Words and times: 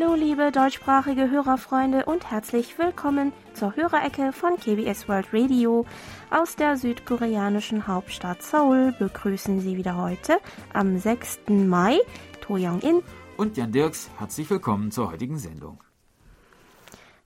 Hallo, 0.00 0.14
liebe 0.14 0.52
deutschsprachige 0.52 1.30
Hörerfreunde 1.30 2.04
und 2.04 2.30
herzlich 2.30 2.78
willkommen 2.78 3.32
zur 3.54 3.74
Hörerecke 3.74 4.32
von 4.32 4.56
KBS 4.56 5.08
World 5.08 5.28
Radio. 5.32 5.86
Aus 6.30 6.54
der 6.54 6.76
südkoreanischen 6.76 7.88
Hauptstadt 7.88 8.42
Seoul 8.42 8.94
begrüßen 8.98 9.60
Sie 9.60 9.76
wieder 9.76 9.96
heute 9.96 10.38
am 10.72 10.98
6. 10.98 11.40
Mai 11.48 11.98
To 12.42 12.54
Young-in 12.54 13.02
und 13.36 13.56
Jan 13.56 13.72
Dirks. 13.72 14.08
Herzlich 14.18 14.48
willkommen 14.50 14.92
zur 14.92 15.10
heutigen 15.10 15.38
Sendung. 15.38 15.82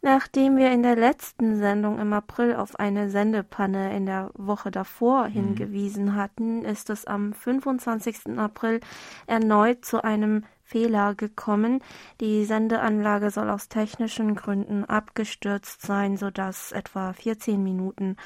Nachdem 0.01 0.57
wir 0.57 0.73
in 0.73 0.83
der 0.83 0.97
letzten 0.97 1.59
Sendung 1.59 1.99
im 1.99 2.13
April 2.13 2.57
auf 2.57 2.81
eine 2.81 3.11
Sendepanne 3.11 3.95
in 3.95 4.07
der 4.07 4.31
Woche 4.35 4.71
davor 4.71 5.29
mhm. 5.29 5.33
hingewiesen 5.33 6.17
hatten, 6.17 6.65
ist 6.65 6.89
es 6.89 7.05
am 7.05 7.35
25. 7.35 8.39
April 8.39 8.81
erneut 9.27 9.85
zu 9.85 10.03
einem 10.03 10.45
Fehler 10.73 11.15
gekommen. 11.15 11.83
Die 12.23 12.47
Sendeanlage 12.47 13.31
soll 13.31 13.51
aus 13.51 13.69
technischen 13.69 14.35
Gründen 14.35 14.87
abgestürzt 14.87 15.83
sein, 15.83 16.17
sodass 16.17 16.73
etwa 16.73 17.13
14 17.13 17.63
Minuten 17.63 18.17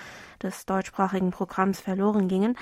des 0.40 0.64
deutschsprachigen 0.64 1.32
Programms 1.32 1.80
verloren 1.80 2.28
gingen. 2.28 2.56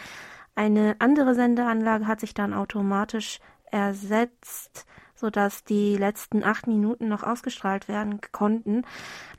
Eine 0.54 0.96
andere 1.00 1.34
Sendeanlage 1.34 2.06
hat 2.06 2.20
sich 2.20 2.32
dann 2.32 2.54
automatisch 2.54 3.40
ersetzt 3.70 4.86
sodass 5.16 5.64
die 5.64 5.96
letzten 5.96 6.42
acht 6.42 6.66
Minuten 6.66 7.08
noch 7.08 7.22
ausgestrahlt 7.22 7.88
werden 7.88 8.20
konnten. 8.32 8.82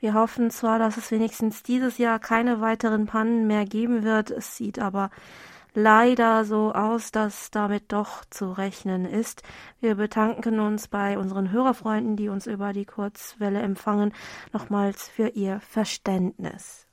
Wir 0.00 0.14
hoffen 0.14 0.50
zwar, 0.50 0.78
dass 0.78 0.96
es 0.96 1.10
wenigstens 1.10 1.62
dieses 1.62 1.98
Jahr 1.98 2.18
keine 2.18 2.60
weiteren 2.60 3.06
Pannen 3.06 3.46
mehr 3.46 3.66
geben 3.66 4.02
wird. 4.02 4.30
Es 4.30 4.56
sieht 4.56 4.78
aber 4.78 5.10
leider 5.76 6.44
so 6.44 6.72
aus, 6.72 7.12
dass 7.12 7.50
damit 7.50 7.92
doch 7.92 8.24
zu 8.30 8.50
rechnen 8.50 9.04
ist. 9.04 9.42
Wir 9.80 9.94
bedanken 9.94 10.58
uns 10.58 10.88
bei 10.88 11.18
unseren 11.18 11.52
Hörerfreunden, 11.52 12.16
die 12.16 12.28
uns 12.28 12.46
über 12.46 12.72
die 12.72 12.86
Kurzwelle 12.86 13.60
empfangen, 13.60 14.12
nochmals 14.52 15.08
für 15.08 15.28
ihr 15.28 15.60
Verständnis. 15.60 16.86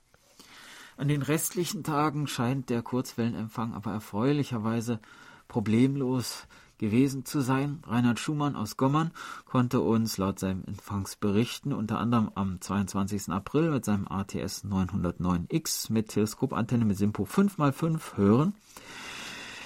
An 0.96 1.08
den 1.08 1.22
restlichen 1.22 1.82
Tagen 1.82 2.26
scheint 2.26 2.70
der 2.70 2.82
Kurzwellenempfang 2.82 3.72
aber 3.74 3.92
erfreulicherweise 3.92 5.00
problemlos 5.48 6.46
gewesen 6.78 7.24
zu 7.24 7.40
sein. 7.40 7.82
Reinhard 7.86 8.18
Schumann 8.18 8.56
aus 8.56 8.76
Gommern 8.76 9.10
konnte 9.44 9.80
uns 9.80 10.18
laut 10.18 10.38
seinem 10.38 10.64
Empfangsberichten 10.66 11.72
unter 11.72 11.98
anderem 11.98 12.30
am 12.34 12.60
22. 12.60 13.28
April 13.30 13.70
mit 13.70 13.84
seinem 13.84 14.08
ATS 14.08 14.64
909X 14.64 15.92
mit 15.92 16.08
Teleskopantenne 16.08 16.84
mit 16.84 16.96
Simpo 16.96 17.24
5x5 17.24 18.16
hören. 18.16 18.54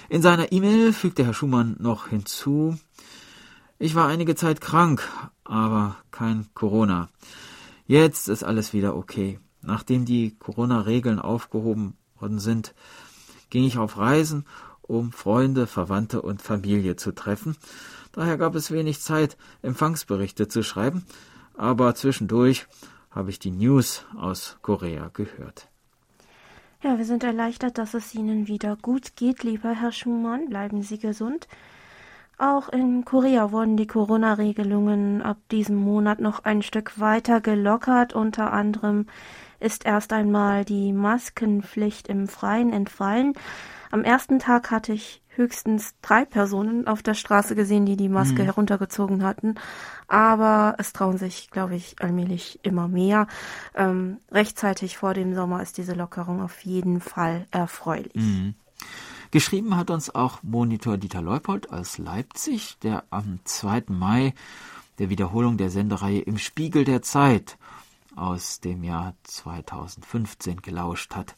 In 0.09 0.21
seiner 0.21 0.51
E-Mail 0.51 0.93
fügte 0.93 1.23
Herr 1.25 1.33
Schumann 1.33 1.75
noch 1.79 2.07
hinzu, 2.07 2.77
ich 3.81 3.95
war 3.95 4.07
einige 4.07 4.35
Zeit 4.35 4.59
krank, 4.59 5.07
aber 5.45 5.95
kein 6.11 6.47
Corona. 6.53 7.07
Jetzt 7.87 8.27
ist 8.27 8.43
alles 8.43 8.73
wieder 8.73 8.95
okay. 8.95 9.39
Nachdem 9.61 10.03
die 10.03 10.35
Corona-Regeln 10.37 11.17
aufgehoben 11.17 11.95
worden 12.19 12.39
sind, 12.39 12.73
ging 13.49 13.63
ich 13.63 13.77
auf 13.77 13.97
Reisen 13.97 14.45
um 14.89 15.11
Freunde, 15.11 15.67
Verwandte 15.67 16.21
und 16.21 16.41
Familie 16.41 16.95
zu 16.95 17.13
treffen. 17.13 17.55
Daher 18.11 18.37
gab 18.37 18.55
es 18.55 18.71
wenig 18.71 18.99
Zeit, 19.01 19.37
Empfangsberichte 19.61 20.47
zu 20.47 20.63
schreiben, 20.63 21.05
aber 21.55 21.95
zwischendurch 21.95 22.65
habe 23.11 23.29
ich 23.29 23.39
die 23.39 23.51
News 23.51 24.05
aus 24.17 24.57
Korea 24.61 25.09
gehört. 25.13 25.67
Ja, 26.81 26.97
wir 26.97 27.05
sind 27.05 27.23
erleichtert, 27.23 27.77
dass 27.77 27.93
es 27.93 28.15
Ihnen 28.15 28.47
wieder 28.47 28.77
gut 28.81 29.15
geht, 29.15 29.43
lieber 29.43 29.73
Herr 29.73 29.91
Schumann. 29.91 30.49
Bleiben 30.49 30.81
Sie 30.81 30.97
gesund. 30.97 31.47
Auch 32.37 32.69
in 32.69 33.03
Korea 33.03 33.51
wurden 33.51 33.75
die 33.75 33.87
Corona-Regelungen 33.87 35.21
ab 35.21 35.37
diesem 35.51 35.75
Monat 35.75 36.21
noch 36.21 36.45
ein 36.45 36.61
Stück 36.61 36.97
weiter 36.97 37.41
gelockert. 37.41 38.13
Unter 38.13 38.53
anderem 38.53 39.07
ist 39.59 39.85
erst 39.85 40.13
einmal 40.13 40.65
die 40.65 40.93
Maskenpflicht 40.93 42.07
im 42.07 42.27
Freien 42.27 42.73
entfallen. 42.73 43.33
Am 43.91 44.03
ersten 44.03 44.39
Tag 44.39 44.71
hatte 44.71 44.93
ich 44.93 45.21
höchstens 45.29 45.95
drei 46.01 46.25
Personen 46.25 46.85
auf 46.87 47.01
der 47.01 47.13
Straße 47.13 47.55
gesehen, 47.55 47.85
die 47.85 47.95
die 47.95 48.09
Maske 48.09 48.41
mhm. 48.41 48.45
heruntergezogen 48.45 49.23
hatten. 49.23 49.55
Aber 50.07 50.75
es 50.77 50.93
trauen 50.93 51.17
sich, 51.17 51.49
glaube 51.49 51.75
ich, 51.75 51.95
allmählich 52.01 52.59
immer 52.61 52.87
mehr. 52.87 53.27
Ähm, 53.73 54.17
rechtzeitig 54.31 54.97
vor 54.97 55.13
dem 55.13 55.33
Sommer 55.33 55.61
ist 55.61 55.77
diese 55.77 55.93
Lockerung 55.93 56.41
auf 56.41 56.61
jeden 56.61 56.99
Fall 56.99 57.47
erfreulich. 57.51 58.13
Mhm. 58.15 58.53
Geschrieben 59.31 59.77
hat 59.77 59.91
uns 59.91 60.13
auch 60.13 60.43
Monitor 60.43 60.97
Dieter 60.97 61.21
Leupold 61.21 61.71
aus 61.71 61.97
Leipzig, 61.97 62.77
der 62.83 63.03
am 63.09 63.39
2. 63.43 63.83
Mai 63.87 64.33
der 64.97 65.09
Wiederholung 65.09 65.57
der 65.57 65.69
Sendereihe 65.69 66.19
Im 66.19 66.37
Spiegel 66.37 66.83
der 66.83 67.01
Zeit 67.01 67.57
aus 68.19 68.59
dem 68.59 68.83
Jahr 68.83 69.15
2015 69.23 70.61
gelauscht 70.61 71.15
hat. 71.15 71.35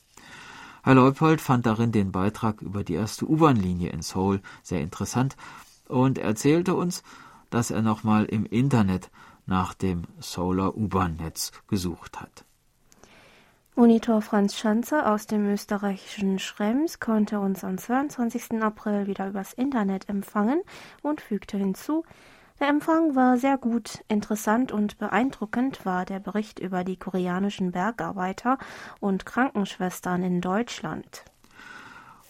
Herr 0.84 0.96
Leupold 0.96 1.42
fand 1.42 1.66
darin 1.66 1.92
den 1.92 2.12
Beitrag 2.12 2.62
über 2.62 2.84
die 2.84 2.96
erste 2.96 3.26
U-Bahn-Linie 3.26 3.92
in 3.92 4.02
Seoul 4.02 4.42
sehr 4.64 4.82
interessant 4.82 5.38
und 5.88 6.18
erzählte 6.18 6.74
uns, 6.74 7.04
dass 7.52 7.70
er 7.70 7.82
nochmal 7.82 8.26
im 8.26 8.46
Internet 8.46 9.12
nach 9.46 9.74
dem 9.74 10.04
Solar 10.20 10.76
U-Bahn-Netz 10.76 11.52
gesucht 11.68 12.20
hat. 12.20 12.46
Monitor 13.76 14.22
Franz 14.22 14.58
Schanze 14.58 15.06
aus 15.06 15.28
dem 15.28 15.46
österreichischen 15.48 16.40
Schrems 16.40 17.00
konnte 17.00 17.40
uns 17.40 17.64
am 17.64 17.78
22. 17.78 18.62
April 18.62 19.08
wieder 19.08 19.30
übers 19.30 19.54
Internet 19.54 20.10
empfangen 20.10 20.62
und 21.02 21.22
fügte 21.22 21.58
hinzu, 21.58 22.04
der 22.62 22.70
Empfang 22.70 23.16
war 23.16 23.40
sehr 23.40 23.58
gut, 23.58 24.04
interessant 24.08 24.72
und 24.72 25.00
beeindruckend 25.00 25.84
war 25.84 26.06
der 26.06 26.20
Bericht 26.20 26.60
über 26.60 26.84
die 26.84 26.96
koreanischen 26.96 27.72
Bergarbeiter 27.72 28.60
und 29.00 29.26
Krankenschwestern 29.26 30.22
in 30.22 30.42
Deutschland. 30.42 31.26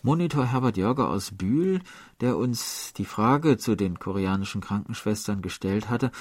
Monitor 0.03 0.45
Herbert 0.45 0.77
Jörger 0.77 1.09
aus 1.09 1.31
Bühl, 1.31 1.81
der 2.21 2.37
uns 2.37 2.93
die 2.93 3.05
Frage 3.05 3.57
zu 3.57 3.75
den 3.75 3.99
koreanischen 3.99 4.61
Krankenschwestern 4.61 5.41
gestellt 5.41 5.89
hatte, 5.89 6.11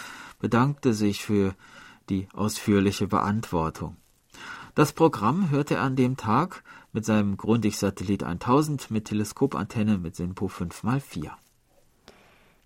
bedankte 0.41 0.93
sich 0.93 1.25
für 1.25 1.55
die 2.11 2.29
ausführliche 2.35 3.07
Beantwortung. 3.07 3.97
Das 4.75 4.93
Programm 4.93 5.51
hörte 5.51 5.77
er 5.77 5.83
an 5.83 5.95
dem 5.95 6.17
Tag 6.17 6.65
mit 6.93 7.05
seinem 7.05 7.37
Grundig-Satellit 7.37 8.25
1000 8.25 8.91
mit 8.91 9.05
Teleskopantenne 9.07 9.99
mit 9.99 10.17
SINPO 10.17 10.47
5x4. 10.47 11.31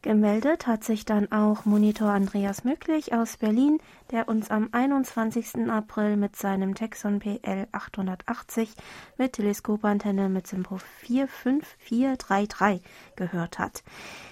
Gemeldet 0.05 0.67
hat 0.67 0.85
sich 0.85 1.07
dann 1.07 1.33
auch 1.33 1.65
Monitor 1.65 2.11
Andreas 2.11 2.63
Möglich 2.63 3.15
aus 3.15 3.39
Berlin, 3.39 3.79
der 4.11 4.29
uns 4.29 4.51
am 4.51 4.69
21. 4.71 5.71
April 5.71 6.19
mit 6.19 6.37
seinem 6.37 6.75
Texon 6.75 7.21
PL 7.21 7.67
880 7.73 8.69
mit 9.17 9.33
Teleskopantenne 9.33 10.29
mit 10.29 10.47
Symbol 10.47 10.79
45433 10.79 12.83
gehört 13.17 13.59
hat. 13.59 13.83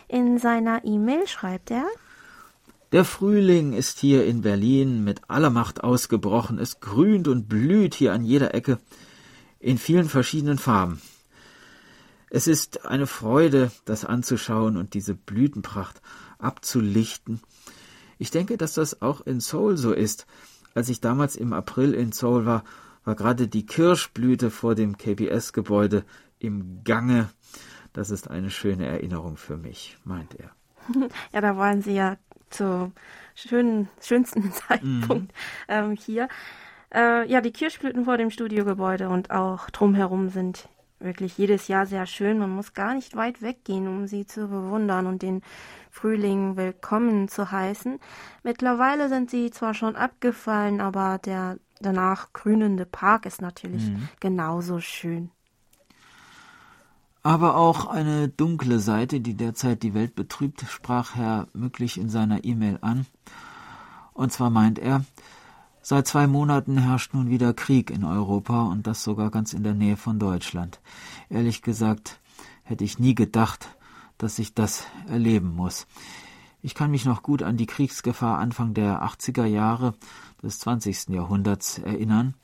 In 0.09 0.37
seiner 0.37 0.85
E-Mail 0.85 1.27
schreibt 1.27 1.71
er 1.71 1.87
der 2.93 3.07
Frühling 3.07 3.73
ist 3.73 3.99
hier 3.99 4.27
in 4.27 4.43
Berlin 4.43 5.03
mit 5.03 5.23
aller 5.29 5.49
Macht 5.49 5.83
ausgebrochen. 5.83 6.59
Es 6.59 6.81
grünt 6.81 7.29
und 7.29 7.49
blüht 7.49 7.95
hier 7.95 8.13
an 8.13 8.27
jeder 8.27 8.55
Ecke 8.55 8.79
in 9.59 9.79
vielen 9.79 10.11
verschiedenen 10.11 10.59
Farben. 10.59 11.01
Es 12.35 12.47
ist 12.47 12.87
eine 12.87 13.07
Freude, 13.07 13.71
das 13.85 14.07
anzuschauen 14.07 14.79
und 14.79 14.95
diese 14.95 15.15
Blütenpracht 15.15 16.01
abzulichten. 16.39 17.43
Ich 18.17 18.31
denke, 18.31 18.57
dass 18.57 18.73
das 18.73 19.03
auch 19.03 19.21
in 19.21 19.41
Seoul 19.41 19.77
so 19.77 19.93
ist. 19.93 20.27
Als 20.75 20.89
ich 20.89 21.03
damals 21.03 21.37
im 21.37 21.53
April 21.53 21.93
in 21.93 22.11
Seoul 22.11 22.47
war, 22.47 22.65
war 23.05 23.17
gerade 23.17 23.49
die 23.49 23.67
Kirschblüte 23.67 24.51
vor 24.51 24.75
dem 24.75 24.97
KBS-Gebäude 24.97 26.07
im 26.39 26.83
Gange. 26.85 27.29
Das 27.93 28.09
ist 28.09 28.31
eine 28.31 28.49
schöne 28.49 28.87
Erinnerung 28.87 29.37
für 29.37 29.59
mich, 29.59 29.99
meint 30.05 30.35
er. 30.37 30.53
Ja, 31.35 31.43
da 31.43 31.59
waren 31.59 31.83
Sie 31.83 31.93
ja 31.93 32.17
zu 32.49 32.93
schönen, 33.35 33.91
schönsten 34.01 34.53
Zeitpunkt 34.69 35.11
mhm. 35.11 35.29
ähm, 35.69 35.97
hier. 35.97 36.31
Äh, 36.95 37.31
ja, 37.31 37.43
die 37.43 37.53
Kirschblüten 37.53 38.07
vor 38.07 38.17
dem 38.17 38.31
Studiogebäude 38.31 39.11
und 39.11 39.31
auch 39.31 39.69
drumherum 39.69 40.31
sind 40.31 40.71
wirklich 41.03 41.39
jedes 41.39 41.69
Jahr 41.69 41.87
sehr 41.87 42.07
schön. 42.07 42.39
Man 42.39 42.51
muss 42.51 42.75
gar 42.75 42.95
nicht 42.95 43.17
weit 43.17 43.43
weggehen, 43.43 43.89
um 43.89 44.07
sie 44.07 44.27
zu 44.27 44.49
bewundern 44.49 45.07
und 45.07 45.23
den 45.23 45.43
Frühling 45.91 46.57
willkommen 46.57 47.29
zu 47.29 47.51
heißen. 47.51 47.99
Mittlerweile 48.43 49.09
sind 49.09 49.31
sie 49.31 49.51
zwar 49.51 49.75
schon 49.75 49.97
abgefallen, 49.97 50.81
aber 50.81 51.19
der 51.19 51.59
danach 51.81 52.33
grünende 52.33 52.87
Park 52.87 53.27
ist 53.27 53.43
natürlich 53.43 53.91
mhm. 53.91 54.09
genauso 54.21 54.81
schön. 54.81 55.31
Aber 57.23 57.57
auch 57.57 57.87
eine 57.87 58.29
dunkle 58.29 58.81
Seite, 58.81 59.21
die 59.21 59.35
derzeit 59.35 59.83
die 59.83 59.95
Welt 59.95 60.15
betrübt, 60.15 60.65
sprach 60.69 61.15
Herr 61.15 61.47
Mücklich 61.53 61.99
in 61.99 62.09
seiner 62.09 62.45
E-Mail 62.45 62.79
an. 62.81 63.07
Und 64.13 64.33
zwar 64.33 64.51
meint 64.51 64.79
er, 64.79 65.05
Seit 65.85 66.07
zwei 66.07 66.29
Monaten 66.29 66.79
herrscht 66.79 67.13
nun 67.13 67.29
wieder 67.29 67.53
Krieg 67.55 67.91
in 67.91 68.05
Europa 68.05 68.63
und 68.63 68.87
das 68.87 69.03
sogar 69.03 69.31
ganz 69.31 69.53
in 69.53 69.65
der 69.65 69.75
Nähe 69.75 69.97
von 69.97 70.21
Deutschland. 70.21 70.81
Ehrlich 71.29 71.61
gesagt 71.61 72.21
hätte 72.63 72.85
ich 72.85 73.01
nie 73.01 73.17
gedacht, 73.17 73.77
dass 74.17 74.39
ich 74.39 74.55
das 74.55 74.87
erleben 75.09 75.57
muss. 75.57 75.89
Ich 76.63 76.77
kann 76.77 76.93
mich 76.93 77.05
noch 77.05 77.25
gut 77.25 77.43
an 77.43 77.57
die 77.57 77.67
Kriegsgefahr 77.67 78.39
Anfang 78.39 78.75
der 78.75 79.03
80er 79.03 79.45
Jahre 79.45 79.95
des 80.41 80.61
20. 80.61 81.09
Jahrhunderts 81.09 81.79
erinnern. 81.79 82.35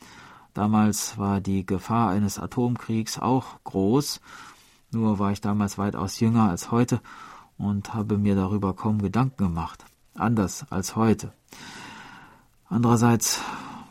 Damals 0.53 1.17
war 1.17 1.41
die 1.41 1.65
Gefahr 1.65 2.11
eines 2.11 2.41
Atomkriegs 2.41 3.21
auch 3.21 3.63
groß, 3.63 4.21
nur 4.91 5.21
war 5.21 5.31
ich 5.31 5.41
damals 5.41 5.79
weitaus 5.79 6.19
jünger 6.19 6.51
als 6.51 6.73
heute 6.73 7.01
und 7.57 7.95
habe 7.95 8.19
mir 8.19 8.35
darüber 8.35 8.75
kaum 8.75 9.01
Gedanken 9.01 9.45
gemacht, 9.45 9.85
anders 10.15 10.67
als 10.71 10.97
heute. 10.97 11.33
Andererseits, 12.69 13.41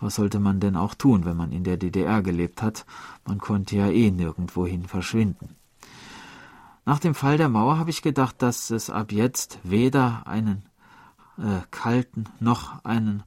was 0.01 0.15
sollte 0.15 0.39
man 0.39 0.59
denn 0.59 0.75
auch 0.75 0.93
tun, 0.93 1.25
wenn 1.25 1.37
man 1.37 1.51
in 1.51 1.63
der 1.63 1.77
DDR 1.77 2.21
gelebt 2.21 2.61
hat? 2.61 2.85
Man 3.25 3.39
konnte 3.39 3.75
ja 3.75 3.87
eh 3.87 4.11
nirgendwohin 4.11 4.85
verschwinden. 4.85 5.55
Nach 6.85 6.99
dem 6.99 7.15
Fall 7.15 7.37
der 7.37 7.49
Mauer 7.49 7.79
habe 7.79 7.89
ich 7.89 8.01
gedacht, 8.01 8.41
dass 8.41 8.69
es 8.69 8.89
ab 8.89 9.11
jetzt 9.11 9.59
weder 9.63 10.23
einen 10.25 10.63
äh, 11.37 11.61
kalten 11.71 12.25
noch 12.39 12.83
einen 12.85 13.23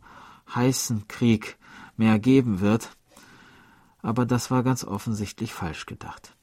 heißen 0.55 1.09
Krieg 1.09 1.59
mehr 1.97 2.19
geben 2.19 2.61
wird. 2.61 2.97
Aber 4.03 4.25
das 4.25 4.51
war 4.51 4.63
ganz 4.63 4.85
offensichtlich 4.85 5.53
falsch 5.53 5.85
gedacht. 5.87 6.35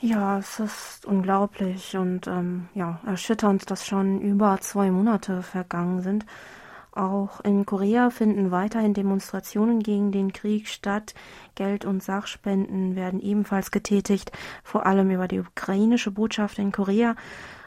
Ja, 0.00 0.38
es 0.38 0.58
ist 0.60 1.06
unglaublich 1.06 1.96
und 1.96 2.26
ähm, 2.26 2.68
ja, 2.74 3.00
erschütternd, 3.06 3.70
dass 3.70 3.86
schon 3.86 4.20
über 4.20 4.58
zwei 4.60 4.90
Monate 4.90 5.42
vergangen 5.42 6.02
sind. 6.02 6.26
Auch 6.92 7.40
in 7.40 7.66
Korea 7.66 8.10
finden 8.10 8.50
weiterhin 8.50 8.94
Demonstrationen 8.94 9.80
gegen 9.80 10.10
den 10.10 10.32
Krieg 10.32 10.66
statt. 10.68 11.14
Geld- 11.54 11.84
und 11.84 12.02
Sachspenden 12.02 12.96
werden 12.96 13.20
ebenfalls 13.20 13.70
getätigt, 13.70 14.32
vor 14.64 14.86
allem 14.86 15.10
über 15.10 15.28
die 15.28 15.40
ukrainische 15.40 16.10
Botschaft 16.10 16.58
in 16.58 16.72
Korea. 16.72 17.14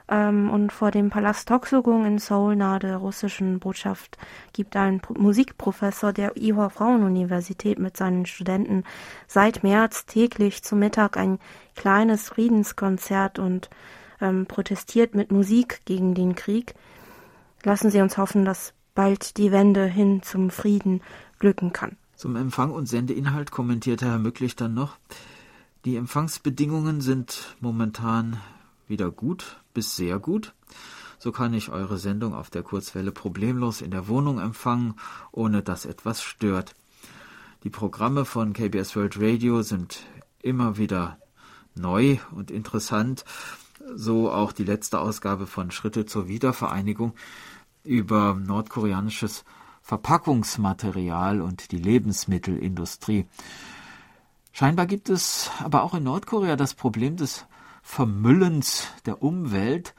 Ähm, 0.10 0.50
und 0.50 0.74
vor 0.74 0.92
dem 0.92 1.10
Palast 1.10 1.48
Toksogung 1.48 2.06
in 2.06 2.20
Seoul 2.20 2.58
nahe 2.58 2.80
der 2.80 2.98
russischen 2.98 3.60
Botschaft 3.60 4.18
gibt 4.52 4.76
ein 4.76 5.02
Musikprofessor 5.18 6.12
der 6.12 6.36
Ihwa 6.36 6.68
Frauenuniversität 6.68 7.80
mit 7.80 7.96
seinen 7.96 8.26
Studenten 8.26 8.84
seit 9.28 9.64
März 9.64 10.06
täglich 10.06 10.64
zum 10.64 10.80
Mittag 10.80 11.16
ein 11.16 11.40
kleines 11.76 12.28
Friedenskonzert 12.28 13.40
und 13.40 13.70
ähm, 14.20 14.46
protestiert 14.46 15.16
mit 15.16 15.32
Musik 15.32 15.82
gegen 15.86 16.14
den 16.14 16.36
Krieg. 16.36 16.74
Lassen 17.64 17.90
Sie 17.90 18.02
uns 18.02 18.18
hoffen, 18.18 18.44
dass 18.44 18.74
bald 18.96 19.38
die 19.38 19.52
Wende 19.52 19.86
hin 19.86 20.22
zum 20.24 20.50
Frieden 20.50 21.02
glücken 21.40 21.74
kann. 21.74 21.98
Zum 22.16 22.36
Empfang 22.36 22.72
und 22.72 22.88
Sendeinhalt 22.88 23.52
kommentierte 23.52 24.06
Herr 24.06 24.20
Mücklich 24.20 24.56
dann 24.56 24.74
noch, 24.74 24.98
die 25.86 25.98
Empfangsbedingungen 25.98 27.02
sind 27.02 27.56
momentan 27.60 28.40
wieder 28.88 29.12
gut 29.12 29.60
bis 29.74 29.96
sehr 29.96 30.20
gut. 30.20 30.54
So 31.20 31.32
kann 31.32 31.54
ich 31.54 31.70
eure 31.70 31.98
Sendung 31.98 32.34
auf 32.34 32.50
der 32.50 32.64
Kurzwelle 32.64 33.12
problemlos 33.12 33.82
in 33.82 33.92
der 33.92 34.08
Wohnung 34.08 34.40
empfangen, 34.40 34.96
ohne 35.32 35.64
dass 35.64 35.86
etwas 35.86 36.22
stört. 36.22 36.76
Die 37.64 37.70
Programme 37.70 38.26
von 38.26 38.54
KBS 38.54 38.96
World 38.96 39.20
Radio 39.20 39.62
sind 39.62 40.04
immer 40.42 40.78
wieder 40.78 41.18
neu 41.76 42.18
und 42.32 42.52
interessant, 42.52 43.24
so 43.96 44.32
auch 44.32 44.52
die 44.52 44.66
letzte 44.66 45.00
Ausgabe 45.00 45.48
von 45.48 45.72
Schritte 45.72 46.06
zur 46.06 46.28
Wiedervereinigung, 46.28 47.14
über 47.84 48.36
nordkoreanisches 48.36 49.44
Verpackungsmaterial 49.82 51.42
und 51.42 51.72
die 51.72 51.78
Lebensmittelindustrie. 51.78 53.28
Scheinbar 54.52 54.86
gibt 54.86 55.10
es 55.10 55.52
aber 55.64 55.84
auch 55.84 55.94
in 55.94 56.04
Nordkorea 56.04 56.56
das 56.56 56.74
Problem 56.74 57.18
des 57.18 57.46
Vermüllens 57.82 58.88
der 59.06 59.22
Umwelt, 59.22 59.94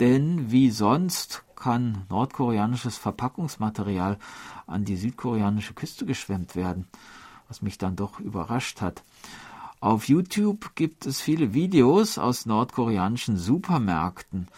denn 0.00 0.50
wie 0.50 0.70
sonst 0.70 1.44
kann 1.54 2.04
nordkoreanisches 2.10 2.98
Verpackungsmaterial 2.98 4.18
an 4.66 4.84
die 4.84 4.96
südkoreanische 4.96 5.72
Küste 5.72 6.04
geschwemmt 6.04 6.54
werden, 6.54 6.86
was 7.48 7.62
mich 7.62 7.78
dann 7.78 7.96
doch 7.96 8.20
überrascht 8.20 8.82
hat. 8.82 9.02
Auf 9.80 10.08
YouTube 10.08 10.74
gibt 10.74 11.06
es 11.06 11.20
viele 11.20 11.54
Videos 11.54 12.18
aus 12.18 12.44
nordkoreanischen 12.44 13.36
Supermärkten, 13.36 14.48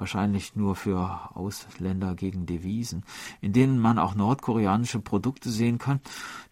wahrscheinlich 0.00 0.56
nur 0.56 0.74
für 0.74 1.30
Ausländer 1.34 2.14
gegen 2.14 2.46
Devisen, 2.46 3.04
in 3.40 3.52
denen 3.52 3.78
man 3.78 3.98
auch 3.98 4.14
nordkoreanische 4.14 4.98
Produkte 4.98 5.50
sehen 5.50 5.78
kann, 5.78 6.00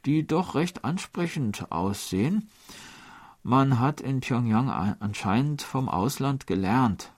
die 0.05 0.27
doch 0.27 0.55
recht 0.55 0.85
ansprechend 0.85 1.73
aussehen. 1.73 2.49
Man 3.43 3.81
hat 3.81 4.01
in 4.01 4.21
Pyongyang 4.21 4.69
anscheinend 5.01 5.63
vom 5.63 5.89
Ausland 5.89 6.47
gelernt. 6.47 7.13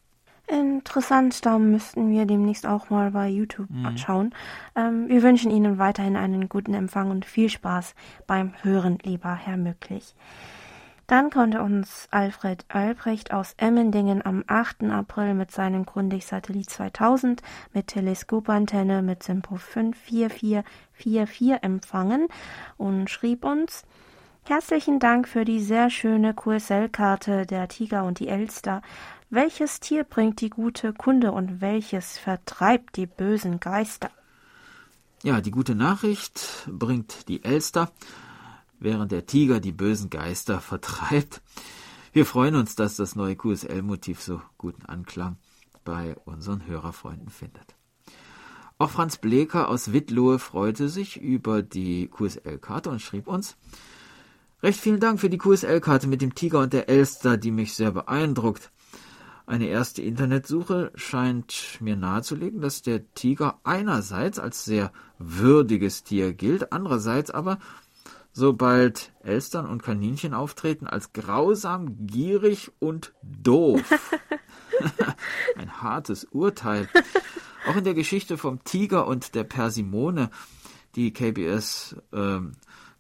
Interessant, 0.47 1.45
da 1.47 1.59
müssten 1.59 2.11
wir 2.11 2.27
demnächst 2.27 2.67
auch 2.67 2.91
mal 2.91 3.11
bei 3.13 3.29
YouTube 3.29 3.71
mhm. 3.71 3.97
schauen. 3.97 4.35
Ähm, 4.75 5.09
wir 5.09 5.23
wünschen 5.23 5.51
Ihnen 5.51 5.79
weiterhin 5.79 6.17
einen 6.17 6.49
guten 6.49 6.75
Empfang 6.75 7.11
und 7.11 7.25
viel 7.25 7.49
Spaß 7.49 7.95
beim 8.27 8.53
Hören, 8.63 8.99
lieber 9.03 9.35
Herr 9.35 9.57
Möglich. 9.57 10.15
Dann 11.11 11.31
konnte 11.31 11.61
uns 11.61 12.07
Alfred 12.13 12.65
Albrecht 12.69 13.33
aus 13.33 13.55
Emmendingen 13.57 14.25
am 14.25 14.45
8. 14.47 14.85
April 14.85 15.35
mit 15.35 15.51
seinem 15.51 15.85
Grundig-Satellit 15.85 16.71
2000 16.71 17.43
mit 17.75 17.89
Teleskopantenne 17.89 19.03
mit 19.03 19.25
Simpo 19.25 19.57
54444 19.57 21.65
empfangen 21.65 22.29
und 22.77 23.11
schrieb 23.11 23.45
uns, 23.45 23.83
Herzlichen 24.45 25.01
Dank 25.01 25.27
für 25.27 25.45
die 25.45 25.59
sehr 25.59 25.91
schöne 25.91 26.33
QSL-Karte 26.33 27.45
der 27.45 27.67
Tiger 27.67 28.05
und 28.05 28.21
die 28.21 28.29
Elster. 28.29 28.81
Welches 29.31 29.81
Tier 29.81 30.05
bringt 30.05 30.41
die 30.41 30.51
gute 30.51 30.93
Kunde 30.93 31.33
und 31.33 31.61
welches 31.61 32.19
vertreibt 32.19 32.95
die 32.95 33.07
bösen 33.07 33.59
Geister? 33.59 34.13
Ja, 35.25 35.41
die 35.41 35.51
gute 35.51 35.75
Nachricht 35.75 36.69
bringt 36.69 37.29
die 37.29 37.43
Elster 37.43 37.91
während 38.81 39.13
der 39.13 39.27
Tiger 39.27 39.61
die 39.61 39.73
bösen 39.73 40.11
Geister 40.11 40.61
vertreibt. 40.61 41.41
Wir 42.13 42.27
freuen 42.27 42.57
uns, 42.57 42.75
dass 42.75 42.97
das 42.97 43.15
neue 43.15 43.37
QSL-Motiv 43.37 44.21
so 44.21 44.43
guten 44.59 44.85
Anklang 44.87 45.37
bei 45.85 46.17
unseren 46.25 46.67
Hörerfreunden 46.67 47.31
findet. 47.31 47.77
Auch 48.79 48.91
Franz 48.91 49.19
Bleker 49.19 49.69
aus 49.69 49.93
Wittlohe 49.93 50.39
freute 50.39 50.89
sich 50.89 51.21
über 51.21 51.63
die 51.63 52.09
QSL-Karte 52.09 52.91
und 52.91 53.01
schrieb 53.01 53.29
uns, 53.29 53.57
Recht 54.63 54.79
vielen 54.79 55.01
Dank 55.01 55.21
für 55.21 55.31
die 55.31 55.39
QSL-Karte 55.39 56.07
mit 56.07 56.21
dem 56.21 56.35
Tiger 56.35 56.61
und 56.61 56.75
der 56.75 56.91
Elster, 56.91 57.39
die 57.39 57.51
mich 57.51 57.73
sehr 57.75 57.93
beeindruckt. 57.93 58.71
Eine 59.47 59.69
erste 59.69 60.03
Internetsuche 60.03 60.93
scheint 60.95 61.79
mir 61.81 61.97
nahezulegen, 61.97 62.61
dass 62.61 62.83
der 62.83 63.13
Tiger 63.15 63.59
einerseits 63.65 64.39
als 64.39 64.65
sehr 64.67 64.93
würdiges 65.19 66.05
Tier 66.05 66.35
gilt, 66.35 66.73
andererseits 66.73 67.31
aber 67.31 67.59
sobald 68.33 69.13
Elstern 69.23 69.67
und 69.67 69.83
Kaninchen 69.83 70.35
auftreten, 70.35 70.87
als 70.87 71.13
grausam, 71.13 72.07
gierig 72.07 72.71
und 72.79 73.13
doof. 73.23 73.83
Ein 75.57 75.83
hartes 75.83 76.25
Urteil. 76.25 76.89
Auch 77.67 77.77
in 77.77 77.85
der 77.85 77.95
Geschichte 77.95 78.39
vom 78.39 78.65
Tiger 78.65 79.07
und 79.07 79.35
der 79.35 79.45
Persimone, 79.45 80.31
die 80.95 81.13
KBS 81.13 81.97
ähm, 82.13 82.53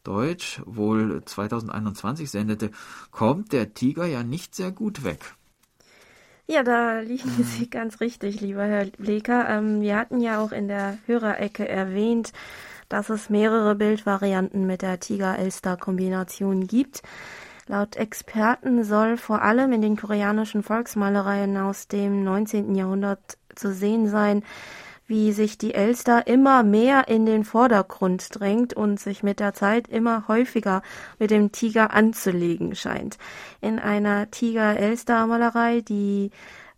Deutsch 0.05 0.63
wohl 0.65 1.23
2021 1.25 2.31
sendete, 2.31 2.71
kommt 3.11 3.53
der 3.53 3.75
Tiger 3.75 4.07
ja 4.07 4.23
nicht 4.23 4.55
sehr 4.55 4.73
gut 4.73 5.05
weg. 5.05 5.35
Ja, 6.47 6.63
da 6.63 7.01
liegen 7.01 7.29
mhm. 7.37 7.45
Sie 7.45 7.71
ganz 7.71 8.01
richtig, 8.01 8.41
lieber 8.41 8.65
Herr 8.65 8.87
Bleker. 8.87 9.49
Ähm, 9.49 9.83
wir 9.83 9.97
hatten 9.97 10.21
ja 10.21 10.41
auch 10.41 10.53
in 10.53 10.69
der 10.69 10.99
Hörerecke 11.07 11.69
erwähnt, 11.69 12.33
dass 12.91 13.09
es 13.09 13.31
mehrere 13.31 13.75
Bildvarianten 13.75 14.67
mit 14.67 14.83
der 14.83 15.01
Tiger-Elster-Kombination 15.01 16.67
gibt. 16.67 17.03
Laut 17.67 17.97
Experten 17.97 18.85
soll 18.85 19.17
vor 19.17 19.41
allem 19.43 19.73
in 19.73 19.81
den 19.81 19.97
koreanischen 19.97 20.63
Volksmalereien 20.63 21.57
aus 21.57 21.89
dem 21.89 22.23
19. 22.25 22.75
Jahrhundert 22.75 23.39
zu 23.55 23.73
sehen 23.73 24.09
sein, 24.09 24.43
wie 25.07 25.33
sich 25.33 25.59
die 25.59 25.75
Elster 25.75 26.29
immer 26.29 26.63
mehr 26.63 27.09
in 27.09 27.27
den 27.27 27.45
Vordergrund 27.45 28.29
drängt 28.31 28.75
und 28.75 29.01
sich 29.01 29.25
mit 29.25 29.41
der 29.41 29.53
Zeit 29.53 29.89
immer 29.89 30.29
häufiger 30.29 30.83
mit 31.19 31.33
dem 31.33 31.51
Tiger 31.51 31.93
anzulegen 31.93 32.77
scheint. 32.77 33.19
In 33.61 33.81
einer 33.81 34.31
Tiger-Elster-Malerei, 34.31 35.81
die 35.81 36.31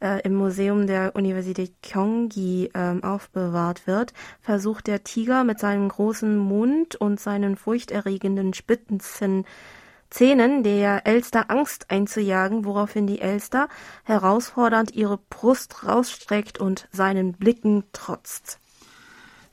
äh, 0.03 0.21
im 0.23 0.35
Museum 0.35 0.87
der 0.87 1.15
Universität 1.15 1.73
Gyeonggi 1.83 2.71
äh, 2.75 3.01
aufbewahrt 3.01 3.87
wird, 3.87 4.13
versucht 4.41 4.89
der 4.89 5.05
Tiger 5.05 5.45
mit 5.45 5.61
seinem 5.61 5.89
großen 5.89 6.37
Mund 6.37 6.97
und 6.97 7.21
seinen 7.21 7.57
furchterregenden 7.57 8.53
spitzen 8.53 9.45
Zähnen 10.13 10.63
der 10.63 11.07
Elster 11.07 11.51
Angst 11.51 11.91
einzujagen, 11.91 12.67
woraufhin 12.67 13.07
die 13.07 13.23
Elster 13.23 13.71
herausfordernd 14.05 14.95
ihre 14.95 15.17
Brust 15.17 15.87
rausstreckt 15.87 16.61
und 16.61 16.87
seinen 16.93 17.33
Blicken 17.33 17.85
trotzt. 17.93 18.59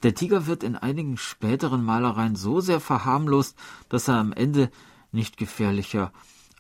Der 0.04 0.16
Tiger 0.16 0.48
wird 0.48 0.64
in 0.64 0.76
einigen 0.76 1.16
späteren 1.16 1.82
Malereien 1.82 2.36
so 2.36 2.60
sehr 2.60 2.82
verharmlost, 2.82 3.58
dass 3.88 4.10
er 4.10 4.16
am 4.16 4.34
Ende 4.34 4.70
nicht 5.14 5.38
gefährlicher 5.38 6.12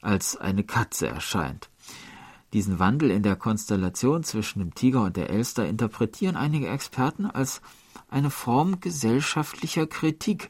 als 0.01 0.37
eine 0.37 0.63
Katze 0.63 1.07
erscheint. 1.07 1.69
Diesen 2.53 2.79
Wandel 2.79 3.11
in 3.11 3.21
der 3.21 3.35
Konstellation 3.35 4.23
zwischen 4.23 4.59
dem 4.59 4.73
Tiger 4.73 5.03
und 5.03 5.17
der 5.17 5.29
Elster 5.29 5.67
interpretieren 5.67 6.35
einige 6.35 6.67
Experten 6.67 7.25
als 7.27 7.61
eine 8.09 8.31
Form 8.31 8.79
gesellschaftlicher 8.79 9.85
Kritik. 9.85 10.49